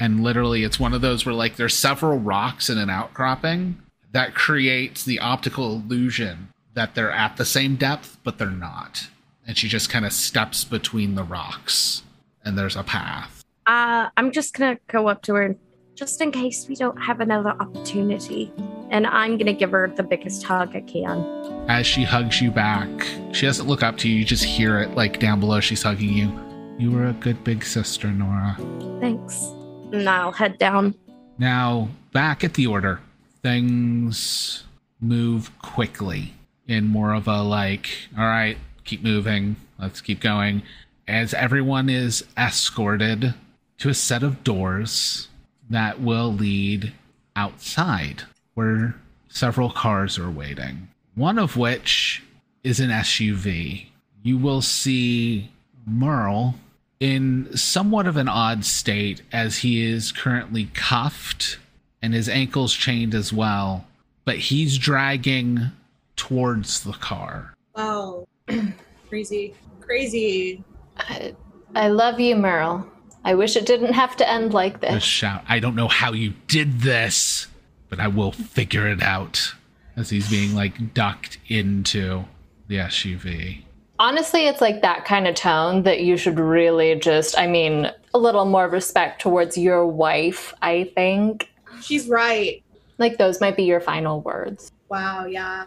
[0.00, 3.78] and literally, it's one of those where, like, there's several rocks in an outcropping
[4.12, 9.08] that creates the optical illusion that they're at the same depth, but they're not.
[9.46, 12.02] And she just kind of steps between the rocks,
[12.42, 13.37] and there's a path.
[13.68, 15.54] Uh, I'm just gonna go up to her,
[15.94, 18.50] just in case we don't have another opportunity.
[18.88, 21.20] And I'm gonna give her the biggest hug I can.
[21.68, 22.88] As she hugs you back,
[23.34, 26.14] she doesn't look up to you, you just hear it, like, down below, she's hugging
[26.14, 26.32] you.
[26.78, 28.56] You were a good big sister, Nora.
[29.00, 29.52] Thanks.
[29.92, 30.94] And I'll head down.
[31.36, 33.00] Now, back at the order,
[33.42, 34.64] things
[34.98, 36.32] move quickly
[36.66, 40.62] in more of a like, all right, keep moving, let's keep going.
[41.06, 43.34] As everyone is escorted
[43.78, 45.28] to a set of doors
[45.70, 46.92] that will lead
[47.36, 48.96] outside where
[49.28, 50.88] several cars are waiting.
[51.14, 52.22] One of which
[52.64, 53.86] is an SUV.
[54.22, 55.50] You will see
[55.86, 56.54] Mearl
[57.00, 61.58] in somewhat of an odd state as he is currently cuffed
[62.02, 63.86] and his ankles chained as well,
[64.24, 65.70] but he's dragging
[66.16, 67.54] towards the car.
[67.76, 68.26] Wow.
[69.08, 69.54] crazy.
[69.80, 70.64] Crazy.
[70.96, 71.34] I,
[71.74, 72.86] I love you, Mearl.
[73.24, 75.02] I wish it didn't have to end like A this.
[75.02, 77.46] shout, I don't know how you did this,
[77.88, 79.54] but I will figure it out.
[79.96, 82.24] As he's being like ducked into
[82.68, 83.64] the SUV.
[83.98, 88.18] Honestly, it's like that kind of tone that you should really just, I mean, a
[88.18, 91.50] little more respect towards your wife, I think.
[91.82, 92.62] She's right.
[92.98, 94.70] Like those might be your final words.
[94.88, 95.64] Wow, yeah.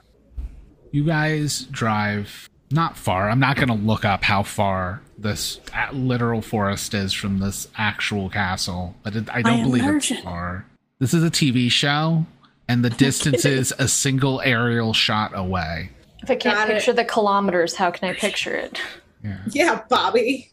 [0.92, 3.30] You guys drive not far.
[3.30, 7.68] I'm not going to look up how far this uh, literal forest is from this
[7.78, 10.20] actual castle, but it, I don't am believe urgent.
[10.20, 10.66] it's far.
[11.00, 12.26] This is a TV show,
[12.68, 15.90] and the distance is a single aerial shot away.
[16.22, 16.74] If I can't Got it.
[16.74, 18.80] picture the kilometers, how can I picture it?
[19.24, 19.38] Yeah.
[19.50, 20.50] Yeah, Bobby.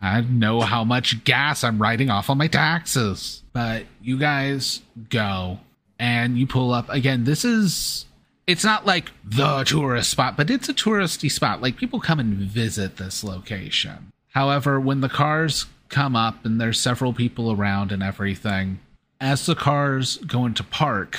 [0.00, 3.42] I know how much gas I'm writing off on my taxes.
[3.52, 5.58] But you guys go
[5.98, 7.24] and you pull up again.
[7.24, 8.04] This is
[8.46, 11.60] it's not like the tourist spot, but it's a touristy spot.
[11.60, 14.12] Like people come and visit this location.
[14.30, 18.80] However, when the cars come up and there's several people around and everything,
[19.20, 21.18] as the cars go into park,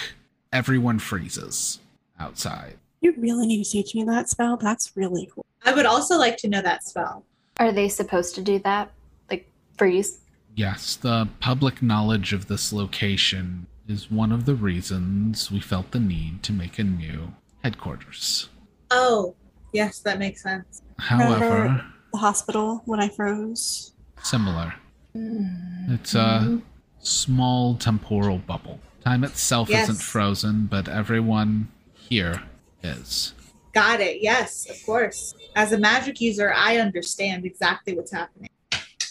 [0.53, 1.79] everyone freezes
[2.19, 2.75] outside.
[3.01, 4.57] You really need to teach me that spell.
[4.57, 5.45] That's really cool.
[5.65, 7.23] I would also like to know that spell.
[7.59, 8.91] Are they supposed to do that?
[9.29, 10.19] Like freeze?
[10.55, 15.99] Yes, the public knowledge of this location is one of the reasons we felt the
[15.99, 18.49] need to make a new headquarters.
[18.91, 19.35] Oh,
[19.73, 20.81] yes, that makes sense.
[20.99, 23.93] However, Remember- The hospital when I froze.
[24.23, 24.73] similar.
[25.13, 25.93] Hmm.
[25.93, 26.61] It's a
[26.99, 28.79] small temporal bubble.
[29.03, 29.89] Time itself Yes.
[29.89, 32.43] isn't frozen, but everyone here
[32.83, 33.33] is.
[33.73, 34.21] Got it.
[34.21, 35.33] Yes, of course.
[35.55, 38.49] As a magic user, I understand exactly what's happening.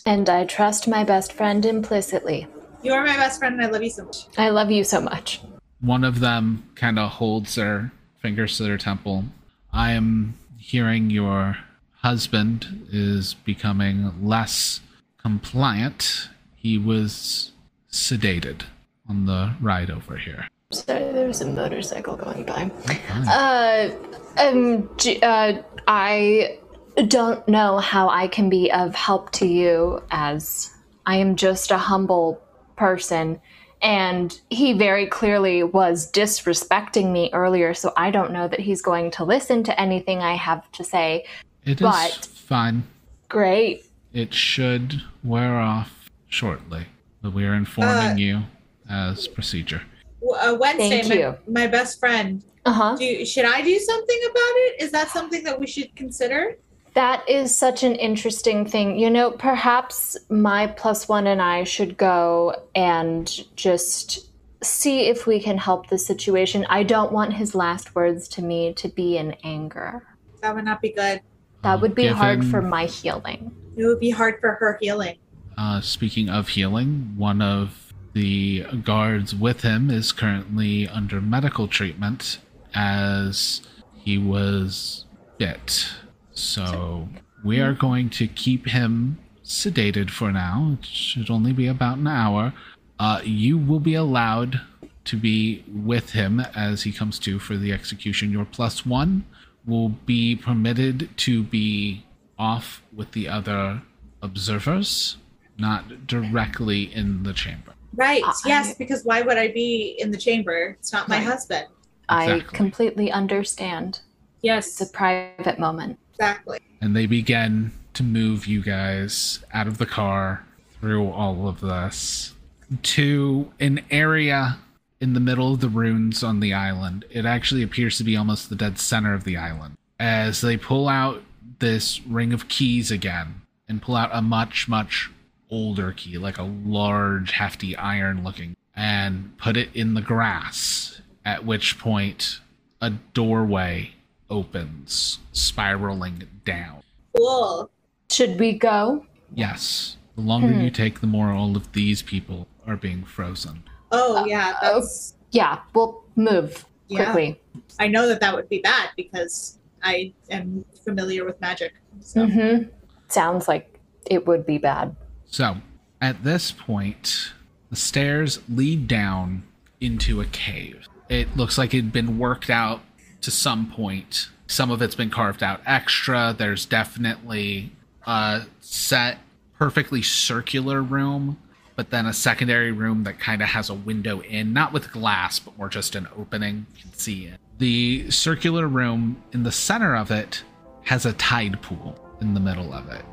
[0.04, 2.46] And I trust my best friend implicitly.
[2.82, 4.26] You are my best friend and I love you so much.
[4.38, 5.40] I love you so much.
[5.80, 9.24] One of them kind of holds their fingers to their temple.
[9.72, 11.58] I am hearing your
[11.96, 14.80] husband is becoming less
[15.18, 16.28] compliant.
[16.54, 17.52] He was
[17.90, 18.62] sedated
[19.08, 20.48] on the ride over here.
[20.72, 22.68] Sorry, there's a motorcycle going by.
[22.68, 23.28] Fine.
[23.28, 23.90] Uh,
[24.38, 26.58] um, G- uh, I
[27.06, 30.72] don't know how I can be of help to you as
[31.06, 32.42] I am just a humble
[32.76, 33.40] person.
[33.82, 39.10] And he very clearly was disrespecting me earlier, so I don't know that he's going
[39.12, 41.26] to listen to anything I have to say.
[41.64, 42.84] It is but- fine.
[43.28, 43.84] Great.
[44.14, 46.86] It should wear off shortly,
[47.20, 48.42] but we are informing Uh, you
[48.88, 49.82] as procedure.
[50.22, 51.36] W- Uh, Wednesday, Thank my, you.
[51.46, 52.42] my best friend.
[52.64, 52.96] Uh huh.
[52.96, 54.80] Do should I do something about it?
[54.82, 56.56] Is that something that we should consider?
[56.96, 58.98] That is such an interesting thing.
[58.98, 64.30] You know, perhaps my plus one and I should go and just
[64.62, 66.64] see if we can help the situation.
[66.70, 70.06] I don't want his last words to me to be in anger.
[70.40, 71.20] That would not be good.
[71.62, 73.54] That would be hard Given- for my healing.
[73.76, 75.18] It would be hard for her healing.
[75.58, 82.38] Uh, speaking of healing, one of the guards with him is currently under medical treatment
[82.74, 83.60] as
[83.94, 85.04] he was
[85.36, 85.90] bit.
[86.36, 87.08] So
[87.44, 90.76] we are going to keep him sedated for now.
[90.78, 92.52] It should only be about an hour.
[92.98, 94.60] Uh, you will be allowed
[95.04, 98.30] to be with him as he comes to for the execution.
[98.30, 99.24] Your plus one
[99.66, 102.04] will be permitted to be
[102.38, 103.82] off with the other
[104.22, 105.16] observers,
[105.58, 107.72] not directly in the chamber.
[107.94, 108.22] Right.
[108.24, 110.76] I- yes, because why would I be in the chamber?
[110.78, 111.26] It's not my Right.
[111.26, 111.66] husband.
[112.08, 112.56] I Exactly.
[112.56, 114.00] completely understand.
[114.42, 114.66] Yes.
[114.80, 115.98] It's a private moment.
[116.18, 116.58] Exactly.
[116.80, 120.44] And they begin to move you guys out of the car
[120.80, 122.34] through all of this
[122.82, 124.58] to an area
[125.00, 127.04] in the middle of the ruins on the island.
[127.10, 129.76] It actually appears to be almost the dead center of the island.
[129.98, 131.22] As they pull out
[131.58, 135.10] this ring of keys again and pull out a much, much
[135.50, 141.00] older key, like a large, hefty iron looking, and put it in the grass.
[141.24, 142.40] At which point,
[142.80, 143.95] a doorway
[144.30, 146.82] opens, spiraling down.
[147.16, 147.70] Cool.
[148.10, 149.04] Should we go?
[149.34, 149.96] Yes.
[150.14, 150.60] The longer Hmm.
[150.62, 153.62] you take, the more all of these people are being frozen.
[153.92, 154.80] Oh yeah, oh.
[154.80, 157.04] that's Yeah, we'll move Yeah.
[157.04, 157.40] quickly.
[157.78, 161.74] I know that that would be bad because I am familiar with magic.
[162.00, 162.62] So hmm
[163.08, 163.78] Sounds like
[164.10, 164.96] it would be bad.
[165.26, 165.56] So,
[166.00, 167.32] at this point,
[167.70, 169.44] the stairs lead down
[169.80, 170.88] into a cave.
[171.08, 172.80] It looks like it'd been worked out
[173.22, 174.28] to some point.
[174.46, 176.34] Some of it's been carved out extra.
[176.36, 177.72] There's definitely
[178.06, 179.18] a set,
[179.58, 181.38] perfectly circular room,
[181.74, 185.38] but then a secondary room that kind of has a window in, not with glass,
[185.38, 186.66] but more just an opening.
[186.76, 187.40] You can see it.
[187.58, 190.42] The circular room in the center of it
[190.84, 193.04] has a tide pool in the middle of it.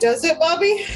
[0.00, 0.86] Does it, Bobby?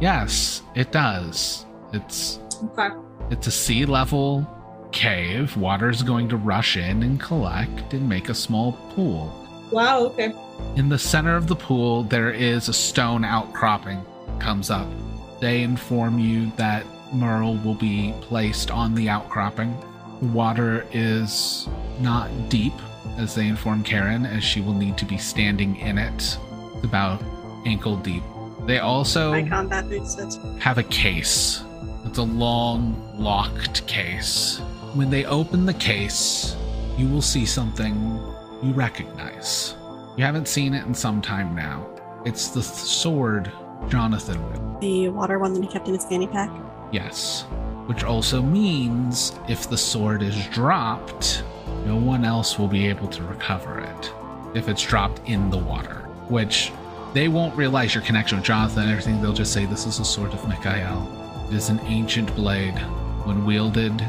[0.00, 1.64] Yes, it does.
[1.92, 2.88] It's Okay.
[3.30, 4.46] it's a sea level
[4.92, 5.56] cave.
[5.56, 9.34] water is going to rush in and collect and make a small pool.
[9.70, 10.00] Wow.
[10.06, 10.32] Okay.
[10.76, 14.04] In the center of the pool, there is a stone outcropping
[14.38, 14.88] comes up.
[15.40, 19.76] They inform you that Mearl will be placed on the outcropping.
[20.20, 21.68] The water is
[22.00, 22.74] not deep,
[23.18, 26.14] as they inform Karen, as she will need to be standing in it.
[26.14, 27.22] It's about
[27.64, 28.22] ankle deep.
[28.66, 30.14] They also My combat boots.
[30.14, 31.62] That's have a case.
[32.04, 34.60] It's a long, locked case.
[34.94, 36.56] When they open the case,
[36.96, 37.94] you will see something
[38.62, 39.76] you recognize.
[40.16, 41.86] You haven't seen it in some time now.
[42.24, 43.52] It's the th- sword
[43.88, 44.80] Jonathan wield.
[44.80, 46.50] the water one that he kept in his fanny pack.
[46.90, 47.42] Yes.
[47.86, 51.44] Which also means if the sword is dropped,
[51.86, 54.12] no one else will be able to recover it
[54.54, 56.00] if it's dropped in the water.
[56.28, 56.72] Which
[57.14, 59.22] they won't realize your connection with Jonathan and everything.
[59.22, 61.08] They'll just say this is a sword of Mikael.
[61.48, 62.78] It is an ancient blade.
[63.24, 64.00] When wielded,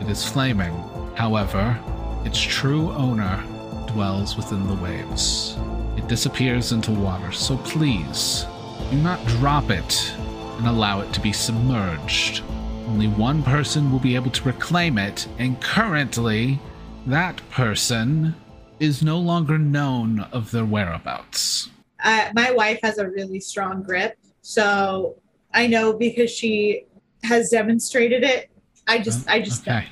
[0.00, 0.72] it is flaming.
[1.14, 1.78] However,
[2.24, 3.42] its true owner
[3.86, 5.56] dwells within the waves.
[5.96, 8.46] It disappears into water, so please
[8.90, 10.14] do not drop it
[10.58, 12.42] and allow it to be submerged.
[12.86, 16.60] Only one person will be able to reclaim it, and currently,
[17.06, 18.34] that person
[18.80, 21.70] is no longer known of their whereabouts.
[22.02, 25.16] Uh, my wife has a really strong grip, so
[25.52, 26.86] I know because she
[27.22, 28.50] has demonstrated it.
[28.86, 29.82] I just, I just know.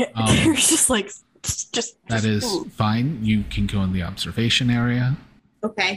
[0.00, 0.12] okay.
[0.14, 1.10] Um, You're just like,
[1.42, 2.64] just, just That is ooh.
[2.64, 3.18] fine.
[3.22, 5.16] You can go in the observation area.
[5.64, 5.94] Okay.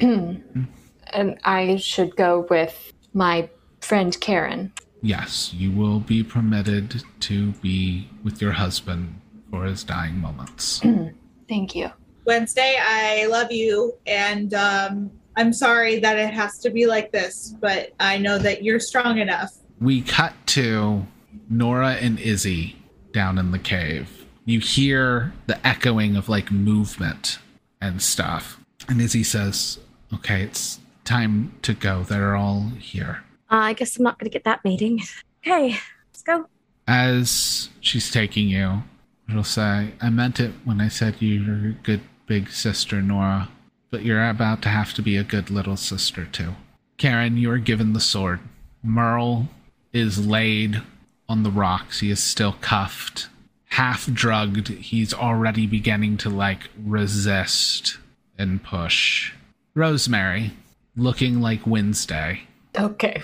[1.14, 3.50] and I should go with my
[3.82, 4.72] friend Karen.
[5.02, 9.20] Yes, you will be permitted to be with your husband
[9.52, 10.82] for his dying moments.
[11.50, 11.92] Thank you.
[12.26, 17.56] Wednesday, I love you, and um, I'm sorry that it has to be like this,
[17.60, 19.52] but I know that you're strong enough.
[19.80, 21.06] we cut to
[21.50, 22.76] Nora and Izzy
[23.12, 24.26] down in the cave.
[24.46, 27.40] You hear the echoing of like movement
[27.82, 28.60] and stuff.
[28.88, 29.80] And Izzy says,
[30.14, 32.04] Okay, it's time to go.
[32.04, 33.24] They're all here.
[33.52, 35.02] Uh, I guess I'm not going to get that meeting.
[35.46, 35.78] Okay,
[36.10, 36.48] let's go.
[36.88, 38.84] As she's taking you,
[39.30, 43.50] she'll say, I meant it when I said you're a good big sister, Nora,
[43.92, 46.56] but you're about to have to be a good little sister too.
[46.98, 48.40] Karen, you are given the sword.
[48.84, 49.50] Mearl
[49.94, 50.82] is laid
[51.28, 52.00] on the rocks.
[52.00, 53.30] He is still cuffed,
[53.70, 54.70] half drugged.
[54.70, 57.98] He's already beginning to like resist
[58.38, 59.34] and push.
[59.74, 60.54] Rosemary,
[60.96, 62.42] looking like Wednesday,
[62.78, 63.24] Okay.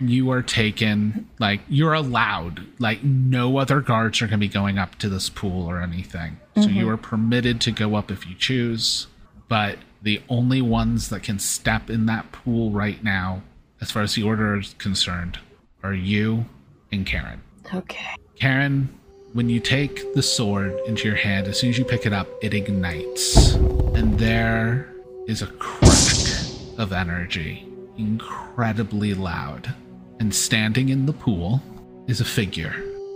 [0.00, 4.78] you are taken like you're allowed like no other guards are going to be going
[4.78, 6.76] up to this pool or anything so mm-hmm.
[6.76, 9.06] you are permitted to go up if you choose
[9.48, 13.42] but the only ones that can step in that pool right now
[13.80, 15.38] as far as the order is concerned
[15.82, 16.44] are you
[16.92, 17.40] and karen
[17.74, 18.16] okay.
[18.38, 18.88] Karen,
[19.32, 22.28] when you take the sword into your hand, as soon as you pick it up,
[22.42, 23.54] it ignites.
[23.94, 24.92] And there
[25.26, 27.66] is a crack of energy,
[27.96, 29.74] incredibly loud.
[30.20, 31.62] And standing in the pool
[32.06, 32.74] is a figure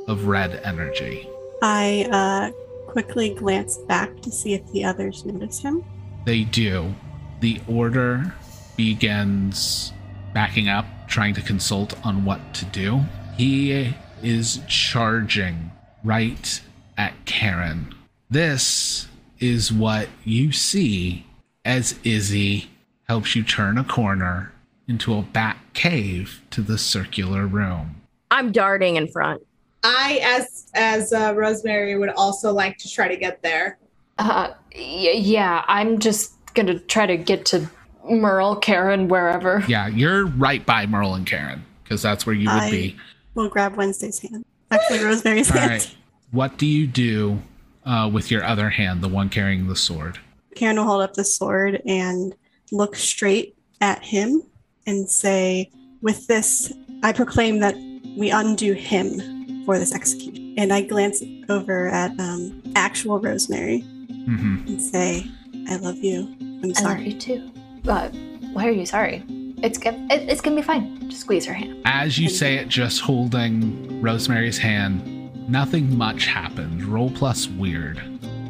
[0.09, 1.29] of red energy.
[1.63, 5.85] I uh, quickly glance back to see if the others notice him.
[6.27, 6.95] They do.
[7.41, 8.35] The order
[8.77, 9.93] begins
[10.35, 13.01] backing up, trying to consult on what to do.
[13.37, 15.71] He is charging
[16.05, 16.61] right
[16.97, 17.95] at Karen.
[18.29, 19.09] This
[19.39, 21.27] is what you see
[21.65, 22.71] as Izzy
[23.09, 24.53] helps you turn a corner
[24.87, 27.97] into a back cave to the circular room.
[28.31, 29.43] I'm darting in front.
[29.83, 33.79] I, as as uh, Rosemary, would also like to try to get there.
[34.19, 37.69] Uh, y- yeah, I'm just gonna try to get to
[38.05, 39.65] Mearl, Karen, wherever.
[39.67, 42.97] Yeah, you're right by Mearl and Karen because that's where you would I- be.
[43.35, 44.45] We'll grab Wednesday's hand.
[44.71, 45.71] Actually, Rosemary's All hand.
[45.71, 45.97] right.
[46.31, 47.43] What do you do
[47.85, 50.19] uh, with your other hand, the one carrying the sword?
[50.55, 52.35] Karen will hold up the sword and
[52.73, 54.43] look straight at him
[54.87, 55.71] and say,
[56.03, 56.73] With this,
[57.03, 57.75] I proclaim that
[58.17, 60.55] we undo him for this execution.
[60.57, 65.27] And I glance over at um, actual Rosemary hmm and say,
[65.69, 66.35] I love you.
[66.41, 67.09] I'm I love sorry.
[67.11, 67.51] you too.
[67.89, 68.09] Uh,
[68.53, 69.25] why are you sorry?
[69.63, 71.09] It's it, it's gonna be fine.
[71.09, 71.83] Just squeeze her hand.
[71.85, 76.85] As you say it, just holding Rosemary's hand, nothing much happens.
[76.85, 78.01] Roll plus weird.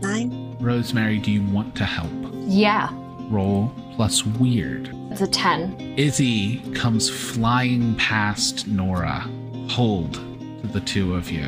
[0.03, 0.57] Nine.
[0.61, 2.11] Rosemary, do you want to help?
[2.47, 2.91] Yeah,
[3.31, 4.91] Roll plus weird.
[5.11, 5.75] it's a ten.
[5.97, 9.21] Izzy comes flying past Nora,
[9.71, 11.47] Hold to the two of you.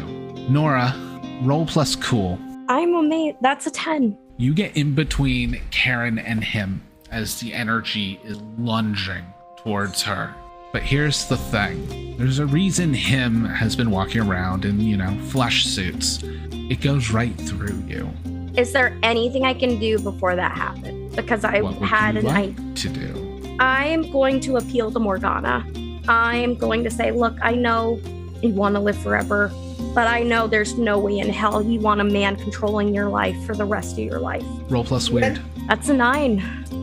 [0.49, 0.95] Nora,
[1.43, 2.39] roll plus cool.
[2.69, 3.37] I'm amazed.
[3.43, 4.17] That's a 10.
[4.39, 9.25] You get in between Karen and him as the energy is lunging
[9.63, 10.35] towards her.
[10.73, 15.15] But here's the thing there's a reason him has been walking around in, you know,
[15.29, 16.21] flesh suits.
[16.53, 18.11] It goes right through you.
[18.57, 21.15] Is there anything I can do before that happens?
[21.15, 23.57] Because I what would had you an like I to do?
[23.61, 25.67] I'm going to appeal to Morgana.
[26.09, 28.01] I'm going to say, look, I know
[28.43, 29.51] you want to live forever,
[29.95, 33.37] but I know there's no way in hell you want a man controlling your life
[33.45, 34.45] for the rest of your life.
[34.69, 35.41] Roll plus weird.
[35.69, 36.39] That's a nine.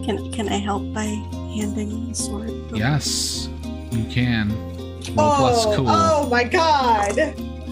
[0.05, 2.49] Can, can I help by handing the sword?
[2.49, 2.75] over?
[2.75, 3.49] Yes,
[3.91, 4.49] you can.
[5.15, 5.85] Roll plus oh, cool.
[5.89, 7.17] oh my god!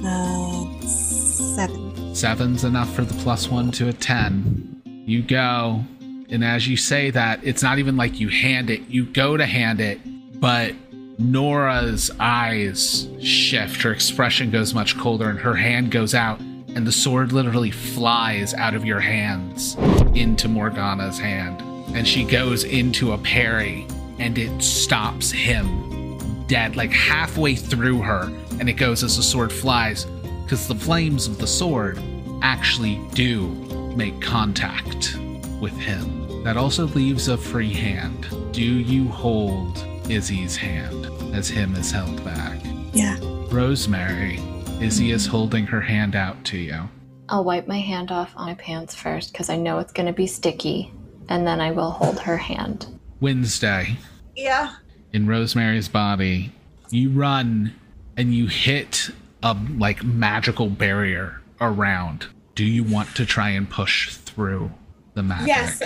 [0.03, 2.15] Uh, seven.
[2.15, 4.81] Seven's enough for the plus one to a 10.
[5.05, 5.83] You go,
[6.29, 8.81] and as you say that, it's not even like you hand it.
[8.89, 9.99] You go to hand it,
[10.39, 10.73] but
[11.19, 13.81] Nora's eyes shift.
[13.83, 18.53] Her expression goes much colder, and her hand goes out, and the sword literally flies
[18.53, 19.75] out of your hands
[20.15, 21.61] into Morgana's hand.
[21.93, 23.87] And she goes into a parry,
[24.19, 29.51] and it stops him dead, like halfway through her, and it goes as the sword
[29.51, 30.05] flies,
[30.43, 31.99] because the flames of the sword
[32.41, 33.47] actually do
[33.95, 35.17] make contact
[35.59, 36.43] with him.
[36.43, 38.27] That also leaves a free hand.
[38.53, 42.59] Do you hold Izzy's hand as him is held back?
[42.93, 43.17] Yeah.
[43.51, 44.39] Rosemary,
[44.79, 45.31] Izzy is mm-hmm.
[45.31, 46.89] holding her hand out to you.
[47.29, 50.27] I'll wipe my hand off on my pants first because I know it's gonna be
[50.27, 50.93] sticky,
[51.29, 52.87] and then I will hold her hand.
[53.19, 53.97] Wednesday,
[54.35, 54.73] Yeah.
[55.13, 56.51] in Rosemary's body,
[56.89, 57.73] you run
[58.15, 59.09] and you hit
[59.43, 62.27] a like magical barrier around.
[62.55, 64.71] Do you want to try and push through
[65.13, 65.47] the magic?
[65.47, 65.81] Yes,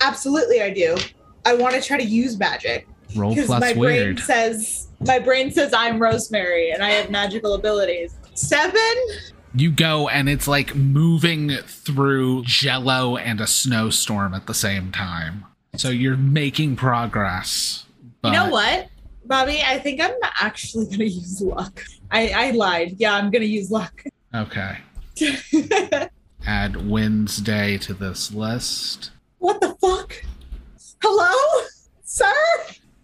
[0.00, 0.62] absolutely.
[0.62, 0.96] I do.
[1.44, 2.86] I want to try to use magic
[3.16, 4.16] Roll because plus my weird.
[4.16, 8.14] brain says my brain says I'm Rosemary and I have magical abilities.
[8.34, 8.80] Seven.
[9.54, 15.44] You go and it's like moving through jello and a snowstorm at the same time.
[15.76, 17.84] So you're making progress.
[18.24, 18.88] You know what,
[19.26, 19.62] Bobby?
[19.64, 21.82] I think I'm actually gonna use luck.
[22.10, 22.96] I, I lied.
[22.98, 24.04] Yeah, I'm gonna use luck.
[24.34, 24.78] Okay.
[26.46, 29.10] Add Wednesday to this list.
[29.38, 30.14] what the fuck?
[31.02, 31.66] Hello,
[32.04, 32.32] sir?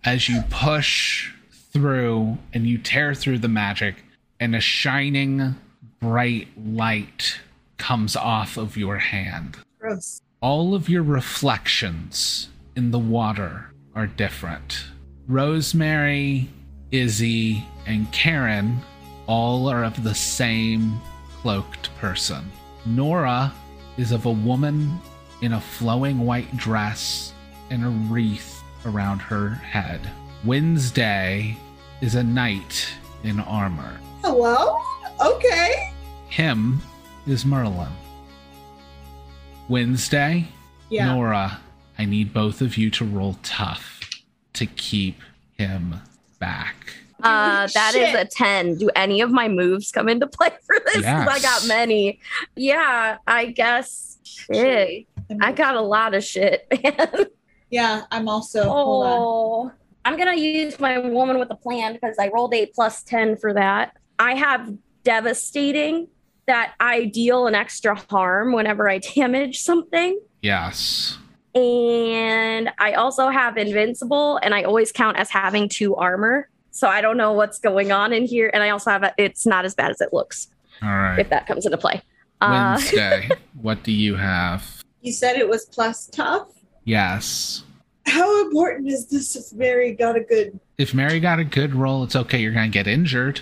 [0.04, 1.32] as you push
[1.72, 3.96] through and you tear through the magic,
[4.40, 5.54] and a shining
[6.00, 7.40] bright light
[7.76, 9.56] comes off of your hand.
[9.78, 10.22] Gross.
[10.40, 14.84] All of your reflections in the water are different.
[15.26, 16.48] Rosemary,
[16.90, 18.80] Izzy, and Karen
[19.26, 21.00] all are of the same
[21.40, 22.50] cloaked person.
[22.86, 23.52] Nora
[23.96, 24.98] is of a woman
[25.42, 27.32] in a flowing white dress
[27.70, 30.00] and a wreath around her head.
[30.44, 31.56] Wednesday
[32.00, 32.88] is a knight
[33.24, 34.00] in armor.
[34.22, 34.80] Hello.
[35.20, 35.92] Okay.
[36.28, 36.80] Him
[37.26, 37.88] is Merlin.
[39.68, 40.48] Wednesday,
[40.90, 41.12] Yeah.
[41.14, 41.60] Nora,
[41.98, 44.00] I need both of you to roll tough
[44.54, 45.20] to keep
[45.58, 45.96] him
[46.38, 46.94] back.
[47.22, 48.14] Uh, that is Shit.
[48.14, 48.76] a 10.
[48.76, 51.02] Do any of my moves come into play for this?
[51.04, 52.20] 'Cause I got many.
[52.54, 54.18] Yeah, I guess.
[54.22, 55.06] Shit.
[55.42, 57.26] I got a lot of shit, man.
[57.70, 58.62] Yeah, I'm also.
[58.68, 59.12] Hold on.
[59.18, 59.72] Oh,
[60.04, 63.52] I'm gonna use my woman with a plan because I rolled a plus ten for
[63.52, 63.96] that.
[64.18, 64.72] I have
[65.04, 66.08] devastating
[66.46, 70.18] that I deal an extra harm whenever I damage something.
[70.42, 71.18] Yes.
[71.54, 76.48] And I also have invincible, and I always count as having two armor.
[76.70, 78.50] So I don't know what's going on in here.
[78.54, 80.48] And I also have a, it's not as bad as it looks
[80.82, 81.18] All right.
[81.18, 82.02] if that comes into play.
[82.40, 83.28] Uh, Wednesday,
[83.60, 84.84] what do you have?
[85.00, 86.48] You said it was plus tough.
[86.84, 87.64] Yes.
[88.06, 90.58] How important is this if Mary got a good?
[90.78, 92.38] If Mary got a good roll, it's okay.
[92.38, 93.40] You're going to get injured.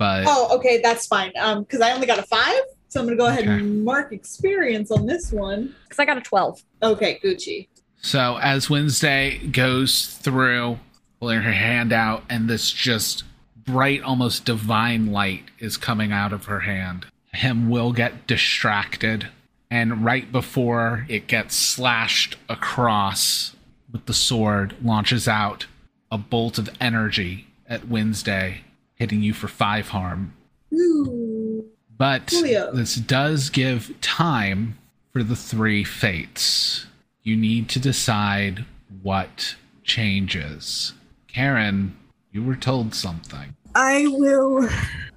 [0.00, 1.30] But Oh, okay, that's fine.
[1.38, 3.52] Um, because I only got a five, so I'm gonna go ahead Okay.
[3.52, 5.74] and mark experience on this one.
[5.84, 6.58] because I got a 12.
[6.82, 7.68] Okay, Gucci.
[8.00, 10.78] So as Wednesday goes through,
[11.20, 13.24] pulling her hand out, and this just
[13.66, 17.04] bright, almost divine light is coming out of her hand.
[17.34, 19.28] Him will get distracted,
[19.70, 23.54] and right before it gets slashed across
[23.92, 25.66] with the sword, launches out
[26.10, 28.62] a bolt of energy at Wednesday,
[29.00, 30.34] hitting you for five harm.
[30.72, 31.66] Ooh.
[31.96, 32.72] But Coolio.
[32.72, 34.78] this does give time
[35.12, 36.86] for the three fates.
[37.22, 38.64] You need to decide
[39.02, 40.92] what changes.
[41.26, 41.96] Karen,
[42.30, 43.56] you were told something.
[43.74, 44.68] I will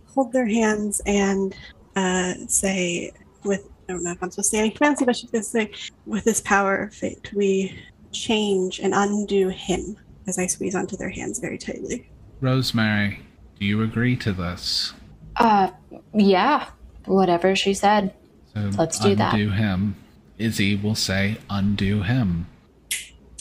[0.08, 1.56] hold their hands and
[1.96, 3.12] uh, say,
[3.44, 5.50] with I don't know if I'm supposed to say any fancy, but she's going to
[5.50, 5.72] say,
[6.06, 7.78] with this power of fate, we
[8.14, 12.10] change and undo him as I squeeze onto their hands very tightly.
[12.40, 13.20] Rosemary,
[13.64, 14.92] do you agree to this?
[15.38, 15.70] Uh,
[16.14, 16.68] yeah.
[17.06, 18.14] Whatever she said.
[18.54, 19.34] So Let's do that.
[19.34, 19.96] Undo him.
[20.38, 22.48] Izzy will say undo him.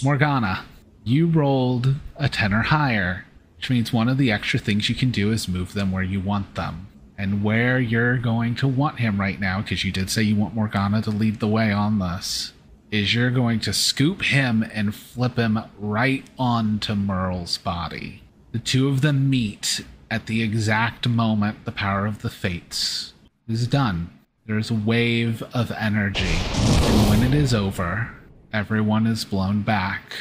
[0.01, 0.65] Morgana,
[1.03, 3.25] you rolled a 10 or higher,
[3.57, 6.21] which means one of the extra things you can do is move them where you
[6.21, 6.87] want them.
[7.19, 10.55] And where you're going to want him right now, because you did say you want
[10.55, 12.53] Morgana to lead the way on this,
[12.93, 18.23] is you're going to scoop him and flip him right onto Mearl's body.
[18.53, 19.83] The two of them meet
[20.13, 23.15] at the exact moment the power of the fates
[23.49, 24.11] is done.
[24.45, 28.11] There's a wave of energy, and when it is over,
[28.53, 30.13] everyone is blown back.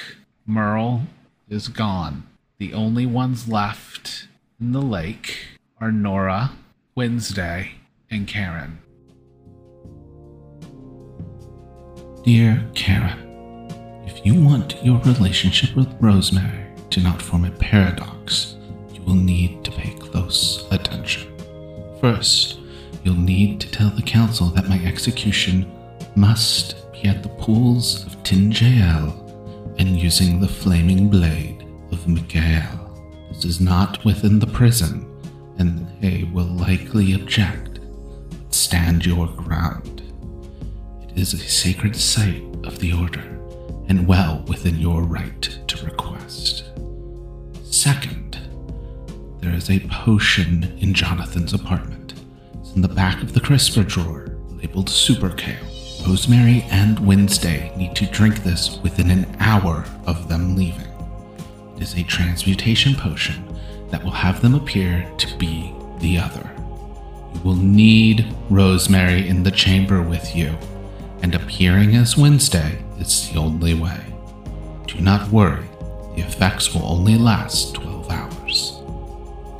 [0.48, 1.08] Mearl
[1.50, 2.26] is gone.
[2.58, 4.30] The only ones left
[4.62, 5.39] in the lake
[5.82, 6.52] are Nora,
[6.96, 7.74] Wednesday,
[8.10, 8.80] and Karen.
[12.24, 13.68] Dear Karen,
[14.08, 18.56] if you want your relationship with Rosemary to not form a paradox,
[19.12, 21.28] will need to pay close attention.
[21.99, 22.59] First,
[23.03, 25.70] you'll need to tell the council that my execution
[26.16, 29.12] must be at the pools of Tinjael
[29.80, 33.28] and using the flaming blade of Mikael.
[33.34, 35.05] This is not within the prison,
[35.57, 37.82] and they will likely object.
[38.30, 40.03] But stand your ground.
[41.01, 43.38] It is a sacred site of the Order,
[43.89, 46.64] and well within your right to request.
[47.64, 48.31] Second,
[49.42, 52.14] there is a potion in Jonathan's apartment.
[52.60, 55.58] It's in the back of the crisper drawer, labeled Super Kale.
[56.08, 60.88] Rosemary and Wednesday need to drink this within an hour of them leaving.
[61.76, 63.44] It is a transmutation potion
[63.89, 66.50] that will have them appear to be the other.
[67.34, 70.56] You will need Rosemary in the chamber with you,
[71.24, 74.02] and appearing as Wednesday is the only way.
[74.88, 75.66] Do not worry,
[76.16, 78.41] the effects will only last 12 hours.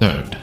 [0.02, 0.36] Third,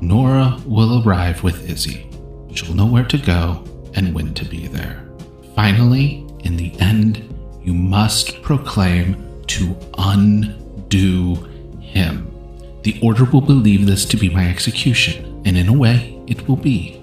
[0.00, 2.08] Nora will arrive with Izzy.
[2.54, 3.62] She'll know where to go
[3.94, 5.06] and when to be there.
[5.54, 7.22] Finally, in the end,
[7.62, 11.34] you must proclaim to undo
[11.82, 12.34] him.
[12.80, 16.56] The Order will believe this to be my execution, and in a way, it will
[16.56, 17.02] be.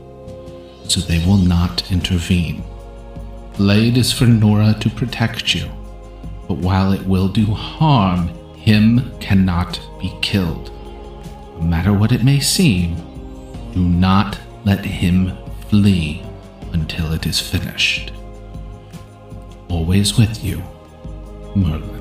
[0.87, 2.63] So they will not intervene.
[3.55, 5.69] Blade is for Nora to protect you,
[6.47, 10.71] but while it will do harm, him cannot be killed.
[11.59, 12.95] No matter what it may seem,
[13.73, 15.35] do not let him
[15.69, 16.21] flee
[16.71, 18.11] until it is finished.
[19.67, 20.61] Always with you,
[21.55, 21.96] Merlin.